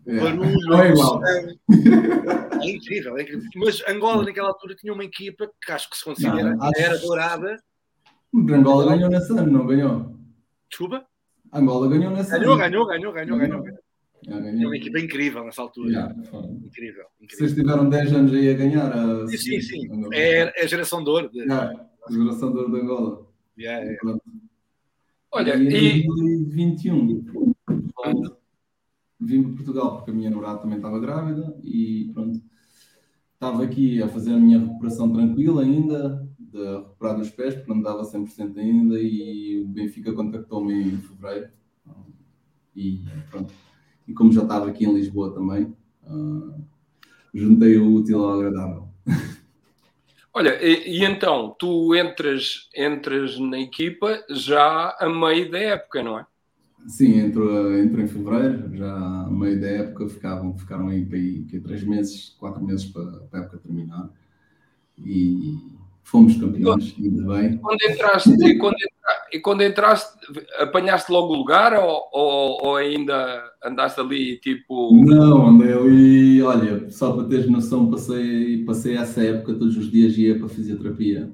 [0.07, 1.21] Barulho, é, igual.
[1.25, 3.49] é incrível, é incrível.
[3.57, 6.81] Mas Angola, naquela altura, tinha uma equipa que acho que se considera não, acho...
[6.81, 7.59] era dourada.
[8.35, 10.15] Angola ganhou nesse ano, não ganhou?
[10.69, 11.07] Desculpa?
[11.53, 12.59] Angola ganhou nesse ganhou, ano.
[12.59, 13.63] Ganhou, ganhou, ganhou, ganhou.
[13.63, 13.85] ganhou.
[14.27, 15.91] É uma equipa incrível nessa altura.
[15.91, 17.47] Yeah, incrível, incrível.
[17.47, 18.91] Vocês tiveram 10 anos aí a ganhar.
[18.91, 19.27] A...
[19.29, 19.89] Sim, sim, sim.
[20.13, 21.31] É, é a geração de ouro.
[21.31, 21.41] De...
[21.41, 23.27] Yeah, a geração de ouro de Angola.
[23.59, 24.21] Yeah, yeah.
[25.35, 26.07] Olha, e.
[26.07, 27.25] 2021
[29.21, 32.41] vim para Portugal porque a minha namorada também estava grávida e pronto.
[33.35, 37.83] Estava aqui a fazer a minha recuperação tranquila ainda, de recuperar dos pés, porque não
[37.83, 38.99] dava 100% ainda.
[38.99, 41.51] E o Benfica contactou-me em fevereiro.
[42.75, 43.53] E pronto
[44.07, 45.75] e como já estava aqui em Lisboa também,
[46.05, 46.55] uh,
[47.33, 48.89] juntei o útil ao agradável.
[50.35, 56.19] Olha, e, e, então, tu entras, entras na equipa já a meio da época, não
[56.19, 56.27] é?
[56.89, 61.61] Sim, entro, entro em fevereiro, já a meio da época ficavam, ficaram aí, aí, aí
[61.61, 64.11] três meses, quatro meses para, para a época terminar.
[64.99, 65.57] E,
[66.05, 67.57] Fomos campeões, ainda bem.
[67.57, 68.77] Quando entraste, quando
[69.35, 70.17] e quando entraste,
[70.61, 74.95] apanhaste logo o lugar ou, ou, ou, ainda andaste ali tipo.
[74.95, 80.17] Não, andei ali, olha, só para teres noção, passei, passei essa época todos os dias
[80.17, 81.33] ia para fisioterapia.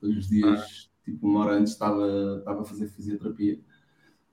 [0.00, 1.04] Todos os dias, ah.
[1.04, 3.60] tipo, uma hora antes estava, estava a fazer fisioterapia.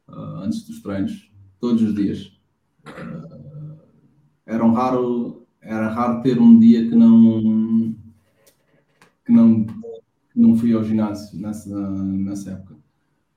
[0.07, 2.39] Uh, antes dos treinos, todos os dias.
[2.87, 3.77] Uh,
[4.45, 7.93] era um raro, era raro ter um dia que não
[9.25, 9.67] que não,
[10.33, 12.78] não fui ao ginásio nessa, nessa época.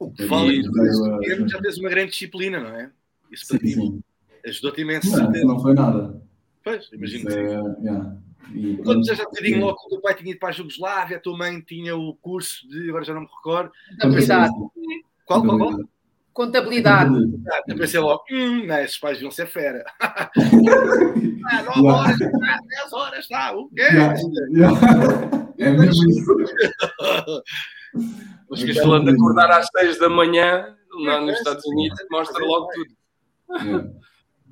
[0.07, 2.91] O que fala que tu já tens uma grande disciplina, não é?
[3.31, 4.03] Isso para ti
[4.45, 5.17] ajudou-te imenso.
[5.17, 6.21] Não, não foi nada.
[6.65, 7.43] Pois, imagino que é,
[7.83, 8.17] yeah.
[8.55, 11.21] E, Quando já bocadinho logo que o teu pai tinha ido para a Jugoslávia, a
[11.21, 13.73] tua mãe tinha o curso de, agora já não me recordo.
[13.91, 14.53] Contabilidade.
[15.25, 15.79] Qual, qual, qual?
[16.33, 17.15] Contabilidade.
[17.69, 19.85] Eu pensei logo, hum, não, esses pais vão ser fera.
[20.01, 20.31] ah,
[21.77, 22.33] 9 horas, 10
[22.93, 23.83] horas, está, o quê?
[25.59, 26.35] É mesmo isso.
[28.53, 32.69] Mas que falando de acordar às 6 da manhã lá nos Estados Unidos mostra logo
[32.69, 34.03] tudo.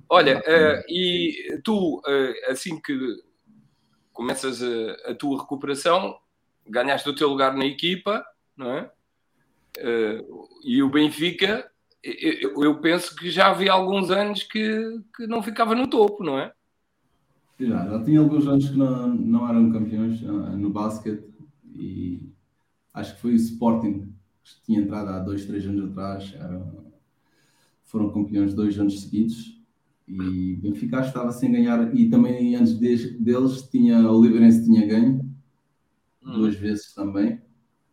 [0.09, 2.99] Olha, uh, e tu, uh, assim que
[4.11, 6.17] começas a, a, tua recuperação,
[6.67, 8.25] ganhaste o teu lugar na equipa,
[8.57, 8.91] não é?
[9.79, 11.71] Uh, e o Benfica,
[12.03, 16.39] eu, eu, penso que já havia alguns anos que, que não ficava no topo, não
[16.39, 16.53] é?
[17.59, 21.29] Já, já tinha alguns anos que não, não eram campeões no basquete
[21.77, 22.33] e
[22.93, 24.13] acho que foi o Sporting
[24.43, 26.35] que tinha entrado há dois, três anos atrás,
[27.85, 29.61] foram campeões dois anos seguidos
[30.07, 35.21] e Benfica estava sem ganhar e também antes de, deles tinha o Oliveirense tinha ganho
[36.25, 36.33] hum.
[36.33, 37.41] duas vezes também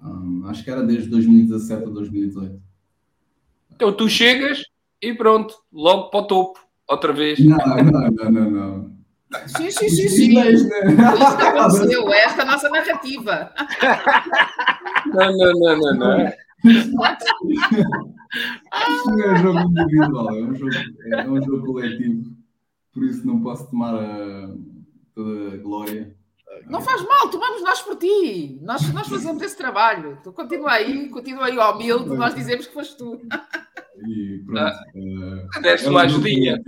[0.01, 2.61] um, acho que era desde 2017 a 2018
[3.73, 4.63] então tu chegas
[5.01, 8.97] e pronto logo para o topo outra vez não, não, não, não, não.
[9.45, 10.39] Sim, sim, sim, sim.
[10.39, 13.53] Isso aconteceu, esta é a nossa narrativa.
[15.13, 16.33] Não, não, não, não, não.
[16.65, 16.91] Isto
[19.05, 20.73] não é um jogo individual, é um jogo,
[21.13, 22.37] é um jogo coletivo.
[22.93, 24.49] Por isso não posso tomar a,
[25.13, 26.15] toda a glória.
[26.65, 28.59] Não faz mal, tomamos nós por ti.
[28.61, 30.19] Nós, nós fazemos esse trabalho.
[30.23, 33.21] Tu continua aí, continua aí ao humilde, nós dizemos que foste tu.
[34.07, 34.59] E pronto.
[34.59, 36.61] Ah, uh, deste uma ajudinha.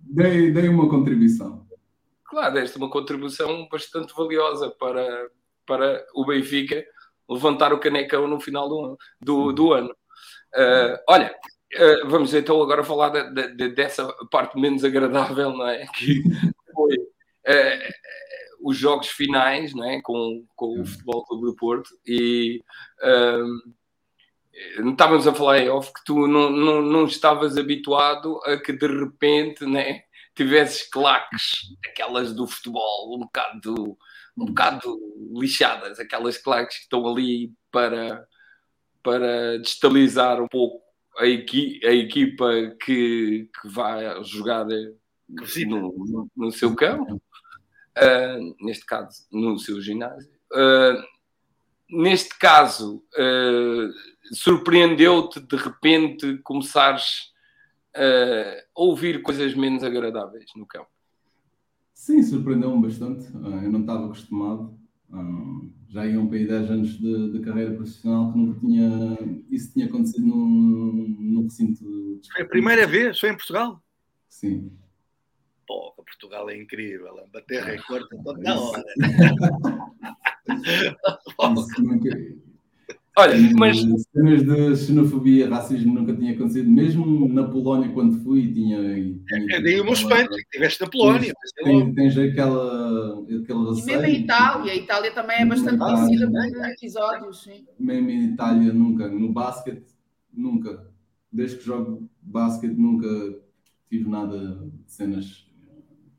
[0.00, 1.66] Dei, dei uma contribuição.
[2.24, 5.28] Claro, deste uma contribuição bastante valiosa para,
[5.66, 6.84] para o Benfica
[7.28, 9.90] levantar o canecão no final do, do, do ano.
[10.54, 11.34] Uh, olha,
[11.74, 15.86] uh, vamos então agora falar de, de, dessa parte menos agradável, não é?
[15.86, 16.22] Que
[16.74, 17.92] foi uh,
[18.62, 20.00] os jogos finais, não é?
[20.00, 22.62] Com, com o Futebol Clube do Porto e
[24.90, 28.86] estávamos a falar em off que tu não, não, não estavas habituado a que de
[28.86, 30.02] repente, né?
[30.34, 33.96] Tivesses claques, aquelas do futebol, um bocado
[34.36, 34.98] um bocado
[35.32, 38.26] lixadas, aquelas claques que estão ali para,
[39.02, 40.82] para destabilizar um pouco
[41.18, 42.50] a, equi a equipa
[42.84, 50.30] que, que vai jogar no, no, seu campo, uh, neste caso no seu ginásio.
[50.52, 51.02] Uh,
[51.90, 57.34] neste caso, uh, surpreendeu-te de repente começares
[57.98, 60.90] a ouvir coisas menos agradáveis no campo?
[61.96, 63.26] Sim, surpreendeu-me bastante.
[63.42, 64.78] Ah, eu não estava acostumado.
[65.10, 69.18] Ah, já iam para aí 10 anos de, de, carreira profissional que nunca tinha.
[69.50, 72.20] Isso tinha acontecido num, num recinto.
[72.20, 72.30] De...
[72.30, 73.18] Foi a primeira vez?
[73.18, 73.82] Foi em Portugal?
[74.28, 74.70] Sim.
[75.66, 77.16] Pô, Portugal é incrível.
[77.32, 78.84] Bater recorde toda hora.
[80.46, 82.10] Isso nunca,
[83.18, 83.78] Olha, mas.
[84.12, 88.78] Cenas de xenofobia, racismo nunca tinha acontecido, mesmo na Polónia, quando fui, tinha.
[89.26, 91.32] tinha é daí o meu espanto, que estiveste na Polónia.
[91.64, 93.78] Tens, tens aquela, aquele receio.
[93.78, 97.42] E mesmo em Itália, a Itália também é bastante conhecida por episódios.
[97.42, 97.64] Sim.
[97.78, 99.08] Mesmo em Itália, nunca.
[99.08, 99.86] No basquete,
[100.30, 100.86] nunca.
[101.32, 103.08] Desde que jogo basquete, nunca
[103.88, 105.46] tive nada de cenas.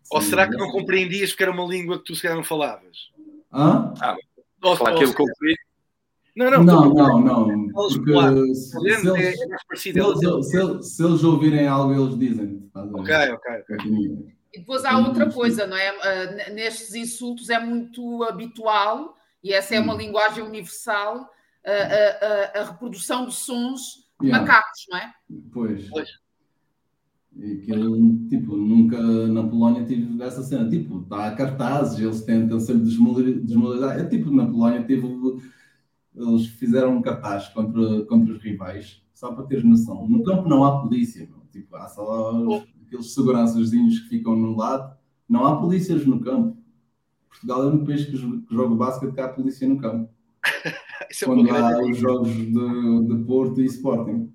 [0.09, 3.11] Ou será que não compreendias porque era uma língua que tu se calhar não falavas?
[3.53, 3.93] Hã?
[3.99, 4.17] Ah,
[4.63, 5.27] ou, ou, aquilo que eu
[6.37, 7.67] não, não, não, não, não.
[7.73, 8.69] Porque se,
[9.75, 12.69] se, eles, é eles, ouvirem algo, eles dizem.
[12.75, 13.75] Ok, ok.
[14.53, 15.91] E depois há outra coisa, não é?
[15.91, 19.97] Uh, nestes insultos é muito habitual, e essa é uma hum.
[19.97, 21.27] linguagem universal,
[21.65, 25.13] a, a, a, reprodução de sons macacos, não é?
[25.51, 25.89] Pois.
[25.89, 26.09] pois.
[27.35, 30.67] E aquilo, tipo, nunca na Polónia tive essa cena.
[30.67, 33.99] Tipo, está a cartazes, eles tentam sempre desmoralizar.
[33.99, 35.05] É tipo, na Polónia teve
[36.17, 40.07] eles fizeram um cartaz contra, contra os rivais, só para teres noção.
[40.07, 41.45] No campo não há polícia, não.
[41.51, 44.95] Tipo, há só os, aqueles segurançazinhos que ficam no lado.
[45.29, 46.57] Não há polícias no campo.
[47.29, 50.09] Portugal é um país que, que joga basquete que há polícia no campo.
[50.65, 54.33] é Quando há os jogos de, de Porto e Sporting.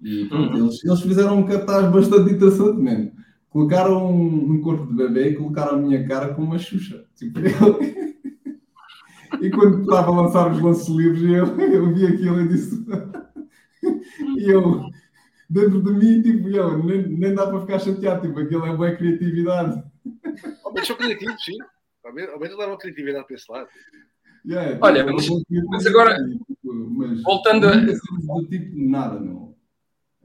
[0.00, 0.66] E pronto, uhum.
[0.66, 3.12] eles, eles fizeram um cartaz bastante interessante mesmo.
[3.50, 7.04] Colocaram um, um corpo de bebê e colocaram a minha cara com uma xuxa.
[7.14, 8.05] Tipo, eu...
[9.40, 12.84] E quando estava a lançar os lances livres, eu, eu vi aquilo e disse.
[14.38, 14.82] e eu,
[15.48, 18.94] dentro de mim, tipo, eu, nem, nem dá para ficar chateado, tipo, aquilo é boa
[18.94, 19.82] criatividade.
[20.64, 21.56] Ao menos são criativos, sim.
[22.04, 23.68] Ao menos levam criatividade para esse lado.
[24.44, 25.26] Yeah, tipo, Olha, mas,
[25.68, 26.16] mas agora,
[26.46, 27.76] tipo, mas voltando a.
[27.76, 29.56] Do tipo nada, não.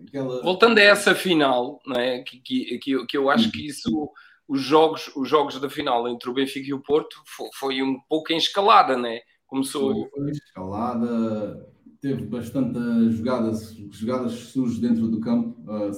[0.07, 0.41] Aquela...
[0.43, 2.19] Voltando a essa final, não é?
[2.19, 4.11] que, que, que, que eu acho que isso
[4.51, 7.97] os jogos, os jogos da final entre o Benfica e o Porto foi, foi um
[8.09, 9.21] pouco em escalada, né?
[9.47, 10.09] Começou.
[10.09, 12.77] Foi, escalada, teve bastante
[13.11, 15.57] jogadas, jogadas sujas dentro do campo.
[15.61, 15.91] Uh,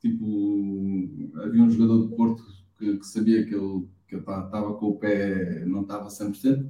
[0.00, 1.08] tipo,
[1.40, 2.42] havia um jogador do Porto
[2.76, 6.68] que, que sabia que ele que estava com o pé, não estava 100%,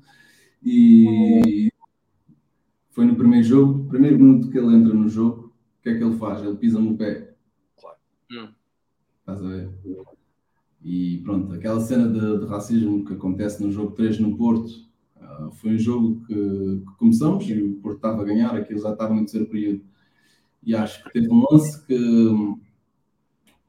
[0.62, 1.72] e
[2.90, 6.04] foi no primeiro jogo, primeiro minuto que ele entra no jogo, o que é que
[6.04, 6.42] ele faz?
[6.42, 7.34] Ele pisa no pé.
[8.30, 8.52] Hum.
[9.20, 9.70] Estás a ver?
[10.82, 14.70] E pronto, aquela cena de, de, racismo que acontece no jogo 3 no Porto,
[15.16, 18.92] uh, foi um jogo que, que, começamos e o Porto estava a ganhar, aquilo já
[18.92, 19.84] estava no terceiro período.
[20.62, 22.58] E acho que teve um lance que um,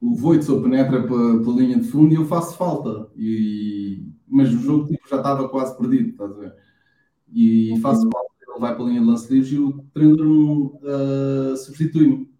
[0.00, 3.10] o Voitzel penetra pela, pela linha de fundo e eu faço falta.
[3.16, 6.54] E, mas o jogo tipo, já estava quase perdido, estás a ver?
[7.32, 11.56] E faço falta, ele vai para a linha de lance livre e o treinador uh,
[11.56, 12.30] substitui-me.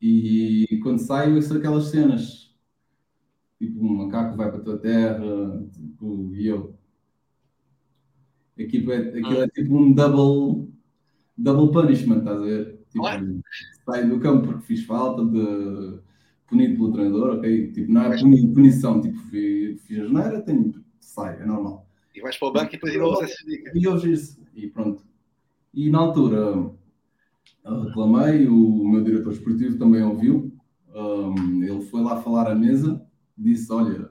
[0.00, 2.41] E quando saio, são aquelas cenas
[3.62, 6.74] tipo um macaco vai para a tua terra, tipo, e eu.
[8.58, 10.68] Aquilo é, aquilo é tipo um double,
[11.38, 12.80] double punishment, estás a ver?
[12.90, 13.04] Tipo,
[13.86, 16.00] saio do campo porque fiz falta, de,
[16.48, 17.72] punido pelo treinador, ok?
[17.72, 21.86] Tipo, não é punição, tipo, fiz, fiz a geneira, tenho, sai, é normal.
[22.14, 23.72] E vais para o banco e depois ouves essa dica.
[23.74, 25.04] E hoje isso, e pronto.
[25.72, 26.70] E na altura
[27.64, 30.52] reclamei, o meu diretor esportivo também ouviu,
[30.94, 33.00] um, ele foi lá falar à mesa
[33.42, 34.10] disse: Olha,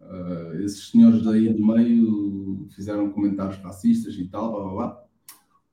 [0.00, 5.04] uh, esses senhores daí do meio fizeram comentários racistas e tal, blá blá blá.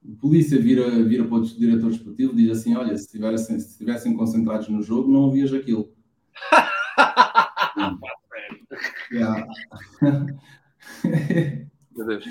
[0.03, 3.71] O polícia vira, vira para o diretor esportivo e diz assim: Olha, se estivessem, se
[3.71, 5.91] estivessem concentrados no jogo, não ouvias aquilo.
[11.95, 12.25] Meu Deus.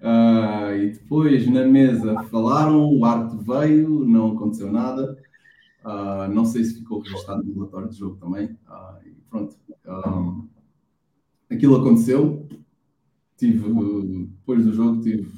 [0.00, 5.16] Uh, e depois na mesa falaram, o arte veio, não aconteceu nada.
[5.84, 8.46] Uh, não sei se ficou registrado no relatório de jogo também.
[8.68, 9.56] Uh, pronto.
[9.86, 10.48] Um,
[11.50, 12.46] aquilo aconteceu.
[13.36, 15.30] Tive, depois do jogo, tive,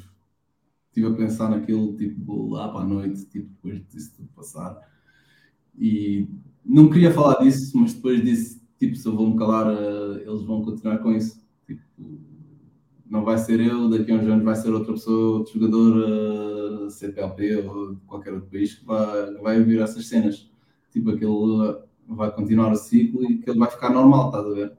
[0.93, 4.79] tive a pensar naquilo, tipo, lá para a noite, tipo, depois disso tudo passar.
[5.77, 6.29] E
[6.65, 10.43] não queria falar disso, mas depois disse, tipo, se eu vou me calar, uh, eles
[10.43, 11.43] vão continuar com isso.
[11.67, 11.83] Tipo,
[13.07, 16.91] não vai ser eu, daqui a uns anos vai ser outra pessoa, outro jogador uh,
[16.91, 20.51] CPLP ou qualquer outro país que vai, vai ouvir essas cenas.
[20.93, 24.73] Tipo, aquele vai continuar o ciclo e que ele vai ficar normal, estás a ver?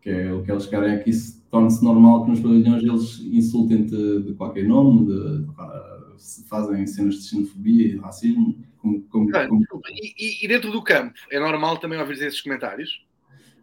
[0.00, 3.20] Que é o que eles querem é que isso torne-se normal, que nos pavilhões eles
[3.20, 8.58] insultem-te de qualquer nome, de, de, fazem cenas de xenofobia e racismo.
[8.78, 9.64] Como, como, ah, como...
[9.90, 13.04] E, e, dentro do campo, é normal também ouvir esses comentários?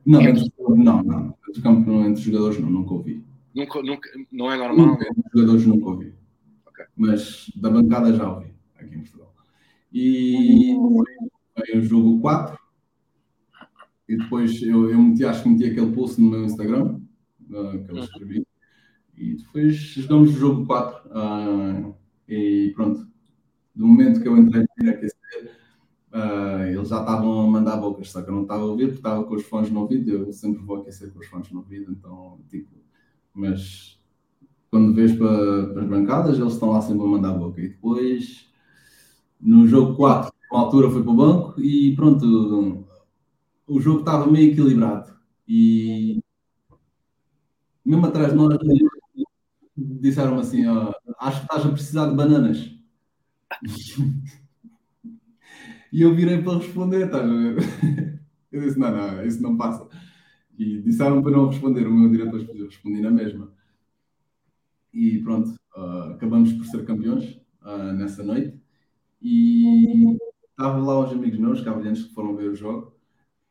[0.06, 0.52] Não, entre...
[0.60, 1.22] não, não.
[1.28, 3.24] Dentro do campo, entre os jogadores, não, nunca ouvi.
[3.54, 4.88] Nunca, nunca, não é normal?
[4.88, 6.14] Nunca, entre os jogadores nunca ouvi.
[6.68, 6.86] Okay.
[6.98, 9.34] Mas da bancada já ouvi, aqui em Portugal.
[9.94, 10.76] E
[11.58, 12.58] veio o jogo 4
[14.08, 17.00] e depois eu, eu meti, acho que meti aquele post no meu Instagram
[17.50, 18.48] uh, que eu escrevi.
[19.18, 21.94] E depois jogamos o jogo 4 uh, ah,
[22.28, 23.08] e pronto.
[23.74, 25.16] Do momento que eu entrei para aquecer
[26.14, 29.00] uh, eles já estavam a mandar bocas só que eu não estava a ouvir porque
[29.00, 30.12] estava com os fones no ouvido.
[30.12, 32.76] Eu sempre vou aquecer com os fones no ouvido então tipo
[33.34, 34.00] mas
[34.70, 37.60] quando vês para, para as bancadas eles estão lá sempre a mandar boca.
[37.60, 38.50] E depois
[39.40, 42.86] no jogo 4 uma altura foi para o banco e pronto,
[43.68, 45.14] o jogo estava meio equilibrado.
[45.48, 46.20] E
[47.84, 48.58] mesmo atrás de nós
[49.78, 52.72] disseram assim: ó, acho que estás a precisar de bananas.
[55.92, 57.56] e eu virei para responder, estás a ver?
[58.52, 59.88] Eu disse: não, não, isso não passa.
[60.58, 63.54] E disseram para não responder, o meu diretor respondi na mesma.
[64.94, 68.58] E pronto, uh, acabamos por ser campeões uh, nessa noite.
[69.22, 70.18] E
[70.58, 72.94] Estavam lá uns amigos meus, cavalheiros que foram ver o jogo,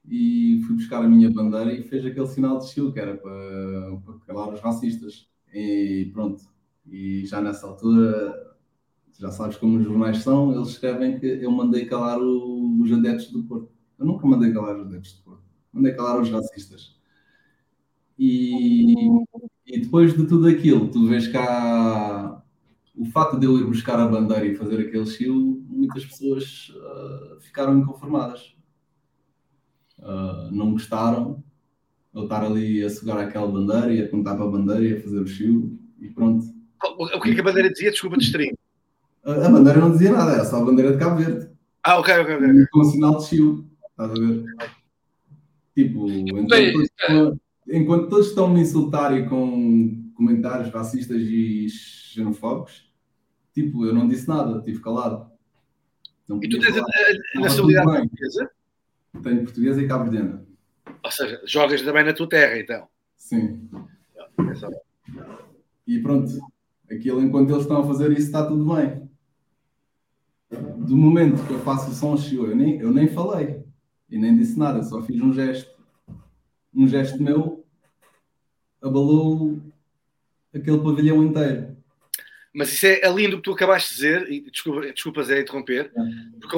[0.07, 3.97] e fui buscar a minha bandeira e fez aquele sinal de estilo que era para,
[4.05, 5.29] para calar os racistas.
[5.53, 6.45] E pronto,
[6.87, 8.57] e já nessa altura,
[9.19, 13.31] já sabes como os jornais são, eles escrevem que eu mandei calar o, os adeptos
[13.33, 13.71] do Porto.
[13.99, 16.99] Eu nunca mandei calar os adeptos do Porto, mandei calar os racistas.
[18.19, 18.95] E,
[19.67, 22.44] e depois de tudo aquilo, tu vês cá
[22.97, 27.41] o fato de eu ir buscar a bandeira e fazer aquele estilo, muitas pessoas uh,
[27.41, 28.55] ficaram inconformadas.
[29.99, 31.43] Uh, não gostaram
[32.15, 35.03] eu estar ali a segurar aquela bandeira e a apontar para a bandeira e a
[35.03, 36.47] fazer o estilo e pronto.
[36.99, 37.91] O que é que a bandeira dizia?
[37.91, 38.57] Desculpa, distrair.
[39.25, 41.49] A, a bandeira não dizia nada, era só a bandeira de Cabo Verde.
[41.83, 42.67] Ah, ok, ok, ok.
[42.71, 44.45] Com um sinal de estilo, estás a ver?
[45.75, 47.39] Tipo, enquanto, todos,
[47.69, 52.91] enquanto todos estão me insultar e com comentários racistas e xenofóbicos,
[53.53, 55.31] tipo, eu não disse nada, estive calado.
[56.29, 56.87] Não e tu tens falar.
[56.87, 58.51] a, a nacionalidade portuguesa?
[59.23, 60.47] Tenho portuguesa e cabo-verdiana.
[61.03, 62.89] Ou seja, jogas também na tua terra, então?
[63.17, 63.69] Sim.
[64.39, 64.85] É
[65.87, 66.33] e pronto,
[66.91, 69.09] aquilo enquanto eles estão a fazer isso está tudo bem.
[70.79, 73.65] Do momento que eu faço o som eu nem, eu nem falei
[74.09, 75.75] e nem disse nada, só fiz um gesto.
[76.75, 77.65] Um gesto meu
[78.81, 79.59] abalou
[80.55, 81.77] aquele pavilhão inteiro.
[82.55, 85.41] mas isso é, é lindo o que tu acabaste de dizer, e desculpa, desculpa Zé
[85.41, 85.93] interromper,
[86.41, 86.57] porque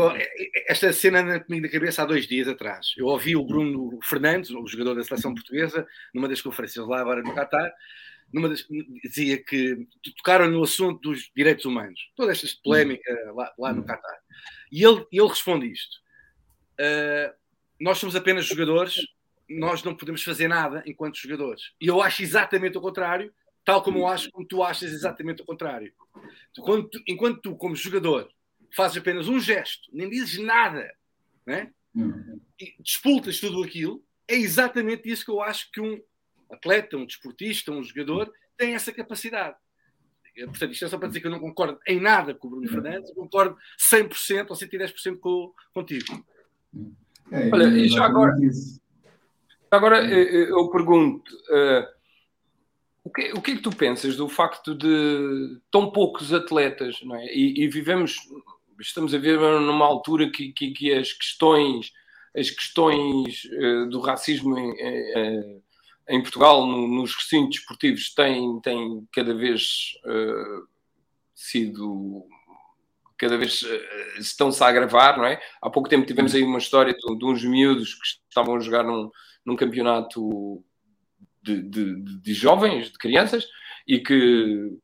[0.69, 2.95] esta cena anda comigo na cabeça há dois dias atrás.
[2.97, 7.23] Eu ouvi o Bruno Fernandes, o jogador da seleção portuguesa, numa das conferências lá agora
[7.23, 7.73] no Qatar,
[8.33, 8.67] numa das,
[9.03, 9.87] dizia que
[10.17, 14.19] tocaram no assunto dos direitos humanos, toda esta polémica lá, lá no Qatar.
[14.71, 15.97] E ele, ele responde isto:
[16.81, 17.33] uh,
[17.81, 18.97] Nós somos apenas jogadores,
[19.49, 21.73] nós não podemos fazer nada enquanto jogadores.
[21.81, 23.33] E eu acho exatamente o contrário
[23.67, 25.93] Tal como eu acho, como tu achas exatamente o contrário.
[26.55, 28.31] Tu, tu, enquanto tu, como jogador,
[28.75, 30.89] fazes apenas um gesto, nem dizes nada,
[31.45, 31.73] né?
[31.95, 32.39] Uhum.
[32.61, 35.99] e despultas tudo aquilo, é exatamente isso que eu acho que um
[36.51, 39.57] atleta, um desportista, um jogador tem essa capacidade.
[40.45, 42.69] Portanto, isto é só para dizer que eu não concordo em nada com o Bruno
[42.69, 43.57] Fernandes, concordo
[43.91, 46.25] 100% ou 110% com, contigo.
[47.33, 48.37] É, Olha, e já agora,
[49.71, 51.96] agora eu pergunto, uh,
[53.07, 57.15] o que, o que é que tu pensas do facto de tão poucos atletas, não
[57.15, 57.25] é?
[57.27, 58.17] E, e vivemos,
[58.81, 61.93] estamos a viver numa altura que, que, que as questões,
[62.37, 65.63] as questões uh, do racismo em, em,
[66.09, 70.67] em Portugal, no, nos recintos esportivos, têm, têm cada vez uh,
[71.33, 72.27] sido
[73.17, 75.41] cada vez uh, estão-se a agravar, não é?
[75.63, 78.83] Há pouco tempo tivemos aí uma história de, de uns miúdos que estavam a jogar
[78.83, 79.09] num,
[79.45, 80.61] num campeonato
[81.47, 83.47] de, de, de jovens, de crianças,
[83.87, 84.77] e que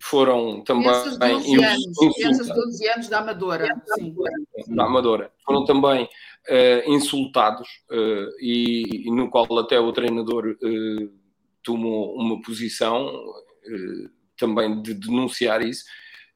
[0.00, 4.14] foram também crianças de 12 anos, crianças de 12 anos da Amadora, sim.
[4.68, 11.12] da Amadora, foram também uh, insultados uh, e, e, no qual até o treinador uh,
[11.62, 13.10] tomou uma posição
[14.36, 15.84] também de denunciar isso.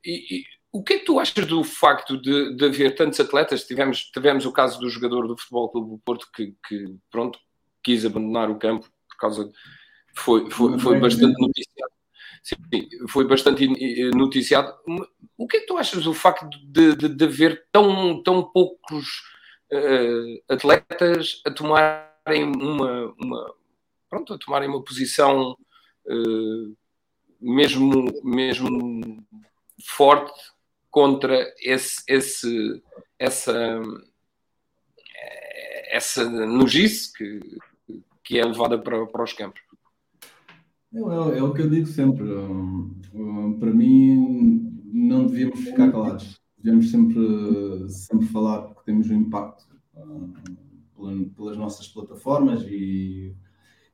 [0.03, 3.65] E, e, o que é que tu achas do facto de, de haver tantos atletas?
[3.65, 7.39] Tivemos, tivemos o caso do jogador do Futebol Clube do Porto que, que pronto,
[7.83, 8.89] quis abandonar o campo
[9.19, 9.53] por causa.
[10.15, 11.93] Foi, foi, foi bastante noticiado.
[12.43, 12.57] Sim,
[13.09, 13.67] foi bastante
[14.15, 14.75] noticiado.
[15.37, 19.07] O que é que tu achas do facto de, de, de haver tão, tão poucos
[19.73, 23.55] uh, atletas a tomarem uma, uma,
[24.09, 25.57] pronto, a tomarem uma posição
[26.07, 26.77] uh,
[27.41, 29.25] mesmo, mesmo
[29.85, 30.41] forte
[30.91, 32.83] contra esse, esse,
[33.19, 33.81] essa,
[35.91, 37.41] essa nojice que,
[38.29, 39.63] que é levada para, para os campos.
[40.93, 42.27] É, é, é, o que eu digo sempre.
[43.59, 46.39] para mim, não devíamos ficar calados.
[46.59, 49.65] Devíamos sempre, sempre falar, porque temos um impacto
[49.95, 53.35] uh, pelas nossas plataformas e,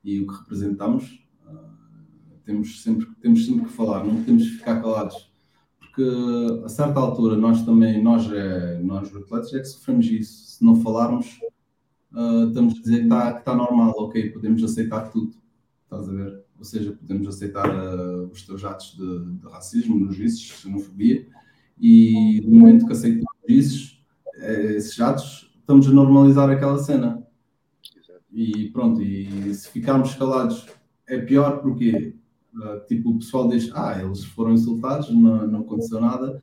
[0.03, 1.25] e o que representamos.
[1.47, 5.33] Uh, temos, sempre, temos sempre que falar, não podemos ficar calados.
[5.79, 6.03] Porque
[6.65, 10.57] a certa altura nós também, nós, é, nós atletas, é que sofremos isso.
[10.57, 11.39] Se não falarmos,
[12.15, 15.35] uh, estamos a dizer que está tá normal, ok, podemos aceitar tudo,
[15.85, 16.45] estás a ver?
[16.59, 21.27] Ou seja, podemos aceitar uh, os teus atos de, de racismo, nos vícios, xenofobia,
[21.79, 23.99] e no momento que aceitamos isso,
[24.37, 27.23] eh, esses atos, estamos a normalizar aquela cena.
[28.31, 30.67] E pronto, e se ficarmos calados
[31.07, 32.17] é pior porque
[32.55, 36.43] uh, tipo, o pessoal diz, ah, eles foram insultados, não, não aconteceu nada,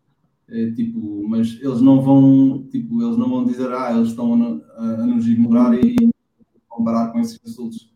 [0.51, 4.83] é, tipo, mas eles não vão, tipo, eles não vão dizer, ah, eles estão a,
[4.83, 5.95] a, nos ignorar e
[6.67, 7.89] comparar com esses insultos.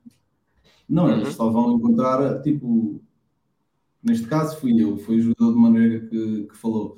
[0.87, 1.33] Não, eles uhum.
[1.33, 3.01] só vão encontrar, tipo,
[4.01, 6.97] neste caso fui eu, foi o jogador de maneira que, que falou,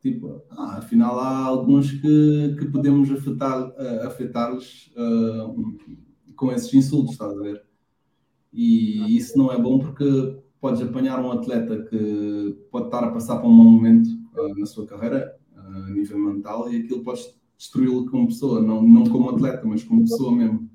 [0.00, 5.78] tipo, ah, afinal há alguns que, que podemos afetar, uh, afetar-los uh,
[6.34, 7.62] com esses insultos, estás a ver?
[8.50, 13.38] E isso não é bom porque podes apanhar um atleta que pode estar a passar
[13.38, 14.15] por um mau momento
[14.56, 19.04] na sua carreira, uh, a nível mental, e aquilo pode destruí-lo como pessoa, não, não
[19.04, 20.70] como atleta, mas como pessoa mesmo.